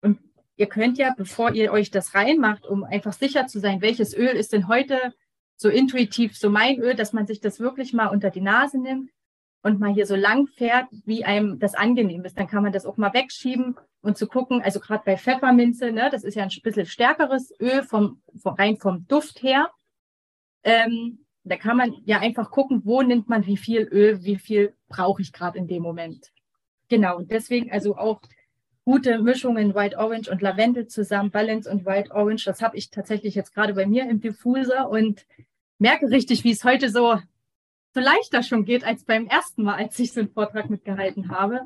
Und 0.00 0.18
ihr 0.56 0.66
könnt 0.66 0.98
ja, 0.98 1.14
bevor 1.16 1.52
ihr 1.52 1.72
euch 1.72 1.90
das 1.90 2.14
reinmacht, 2.14 2.66
um 2.66 2.84
einfach 2.84 3.12
sicher 3.12 3.46
zu 3.46 3.60
sein, 3.60 3.82
welches 3.82 4.16
Öl 4.16 4.30
ist 4.30 4.52
denn 4.52 4.68
heute 4.68 5.14
so 5.56 5.68
intuitiv 5.68 6.36
so 6.36 6.50
mein 6.50 6.80
Öl, 6.80 6.94
dass 6.94 7.12
man 7.12 7.26
sich 7.26 7.40
das 7.40 7.60
wirklich 7.60 7.92
mal 7.92 8.08
unter 8.08 8.30
die 8.30 8.40
Nase 8.40 8.78
nimmt 8.78 9.10
und 9.64 9.80
mal 9.80 9.92
hier 9.92 10.06
so 10.06 10.14
lang 10.14 10.46
fährt, 10.46 10.86
wie 11.06 11.24
einem 11.24 11.58
das 11.58 11.74
angenehm 11.74 12.24
ist. 12.26 12.38
Dann 12.38 12.46
kann 12.46 12.62
man 12.62 12.72
das 12.72 12.84
auch 12.84 12.98
mal 12.98 13.14
wegschieben 13.14 13.76
und 14.02 14.18
zu 14.18 14.26
gucken, 14.26 14.60
also 14.62 14.78
gerade 14.78 15.02
bei 15.06 15.16
Pfefferminze, 15.16 15.90
ne, 15.90 16.10
das 16.12 16.22
ist 16.22 16.34
ja 16.34 16.42
ein 16.42 16.50
bisschen 16.62 16.84
stärkeres 16.84 17.50
Öl 17.58 17.82
vom, 17.82 18.20
vom 18.36 18.54
rein 18.54 18.76
vom 18.76 19.06
Duft 19.08 19.42
her. 19.42 19.70
Ähm, 20.64 21.24
da 21.44 21.56
kann 21.56 21.78
man 21.78 21.94
ja 22.04 22.20
einfach 22.20 22.50
gucken, 22.50 22.82
wo 22.84 23.00
nimmt 23.00 23.30
man 23.30 23.46
wie 23.46 23.56
viel 23.56 23.88
Öl, 23.90 24.22
wie 24.22 24.36
viel 24.36 24.74
brauche 24.88 25.22
ich 25.22 25.32
gerade 25.32 25.58
in 25.58 25.66
dem 25.66 25.82
Moment. 25.82 26.30
Genau, 26.90 27.16
und 27.16 27.30
deswegen 27.30 27.72
also 27.72 27.96
auch 27.96 28.20
gute 28.84 29.18
Mischungen 29.18 29.74
White 29.74 29.96
Orange 29.96 30.30
und 30.30 30.42
Lavendel 30.42 30.88
zusammen, 30.88 31.30
Balance 31.30 31.70
und 31.70 31.86
White 31.86 32.14
Orange, 32.14 32.44
das 32.44 32.60
habe 32.60 32.76
ich 32.76 32.90
tatsächlich 32.90 33.34
jetzt 33.34 33.54
gerade 33.54 33.72
bei 33.72 33.86
mir 33.86 34.08
im 34.10 34.20
Diffuser 34.20 34.90
und 34.90 35.24
merke 35.78 36.10
richtig, 36.10 36.44
wie 36.44 36.52
es 36.52 36.64
heute 36.64 36.90
so 36.90 37.18
so 37.94 38.00
leichter 38.00 38.42
schon 38.42 38.64
geht 38.64 38.84
als 38.84 39.04
beim 39.04 39.26
ersten 39.26 39.62
Mal, 39.62 39.76
als 39.76 39.98
ich 39.98 40.12
so 40.12 40.20
einen 40.20 40.30
Vortrag 40.30 40.68
mitgehalten 40.68 41.30
habe. 41.30 41.60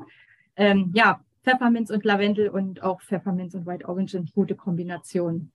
Ähm, 0.55 0.91
ja, 0.93 1.21
Pfefferminz 1.43 1.89
und 1.89 2.05
Lavendel 2.05 2.49
und 2.49 2.83
auch 2.83 3.01
Pfefferminz 3.01 3.55
und 3.55 3.65
White 3.65 3.87
Orange 3.87 4.11
sind 4.11 4.33
gute 4.33 4.55
Kombinationen. 4.55 5.51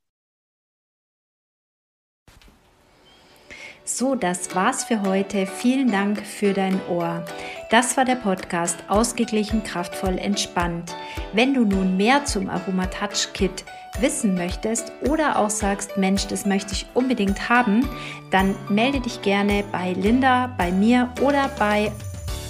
So, 3.87 4.15
das 4.15 4.55
war's 4.55 4.85
für 4.85 5.03
heute. 5.03 5.47
Vielen 5.47 5.93
Dank 5.93 6.25
für 6.25 6.55
dein 6.55 6.81
Ohr. 6.89 7.23
Das 7.71 7.99
war 7.99 8.07
der 8.07 8.15
Podcast 8.15 8.79
Ausgeglichen, 8.89 9.63
kraftvoll, 9.63 10.17
entspannt. 10.17 10.97
Wenn 11.35 11.53
du 11.53 11.67
nun 11.67 11.99
mehr 11.99 12.25
zum 12.25 12.49
Aroma 12.49 12.87
Touch 12.87 13.35
Kit 13.35 13.63
wissen 14.01 14.37
möchtest 14.37 14.91
oder 15.03 15.39
auch 15.39 15.51
sagst, 15.51 15.99
Mensch, 15.99 16.27
das 16.27 16.47
möchte 16.47 16.73
ich 16.73 16.87
unbedingt 16.95 17.51
haben, 17.51 17.87
dann 18.31 18.55
melde 18.71 19.01
dich 19.01 19.21
gerne 19.21 19.63
bei 19.71 19.93
Linda, 19.93 20.55
bei 20.57 20.73
mir 20.73 21.11
oder 21.21 21.51
bei 21.59 21.93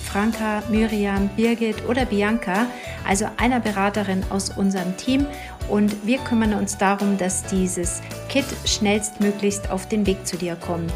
Franka, 0.05 0.63
Miriam, 0.71 1.29
Birgit 1.37 1.89
oder 1.89 2.05
Bianca, 2.05 2.69
also 3.05 3.27
einer 3.37 3.59
Beraterin 3.59 4.23
aus 4.31 4.51
unserem 4.51 4.97
Team. 4.97 5.27
Und 5.69 6.07
wir 6.07 6.19
kümmern 6.19 6.55
uns 6.55 6.77
darum, 6.77 7.17
dass 7.19 7.45
dieses 7.45 8.03
Kit 8.29 8.45
schnellstmöglichst 8.65 9.71
auf 9.71 9.89
den 9.89 10.07
Weg 10.07 10.27
zu 10.27 10.37
dir 10.37 10.57
kommt. 10.57 10.93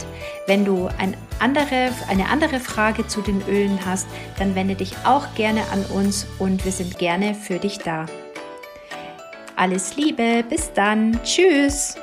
Wenn 0.46 0.64
du 0.64 0.88
ein 0.98 1.16
andere, 1.38 1.90
eine 2.08 2.28
andere 2.28 2.60
Frage 2.60 3.06
zu 3.06 3.22
den 3.22 3.42
Ölen 3.48 3.78
hast, 3.84 4.06
dann 4.38 4.54
wende 4.54 4.74
dich 4.74 4.94
auch 5.04 5.34
gerne 5.34 5.62
an 5.72 5.84
uns 5.86 6.26
und 6.38 6.64
wir 6.64 6.72
sind 6.72 6.98
gerne 6.98 7.34
für 7.34 7.58
dich 7.58 7.78
da. 7.78 8.06
Alles 9.56 9.96
Liebe, 9.96 10.44
bis 10.48 10.72
dann, 10.72 11.18
tschüss. 11.24 11.96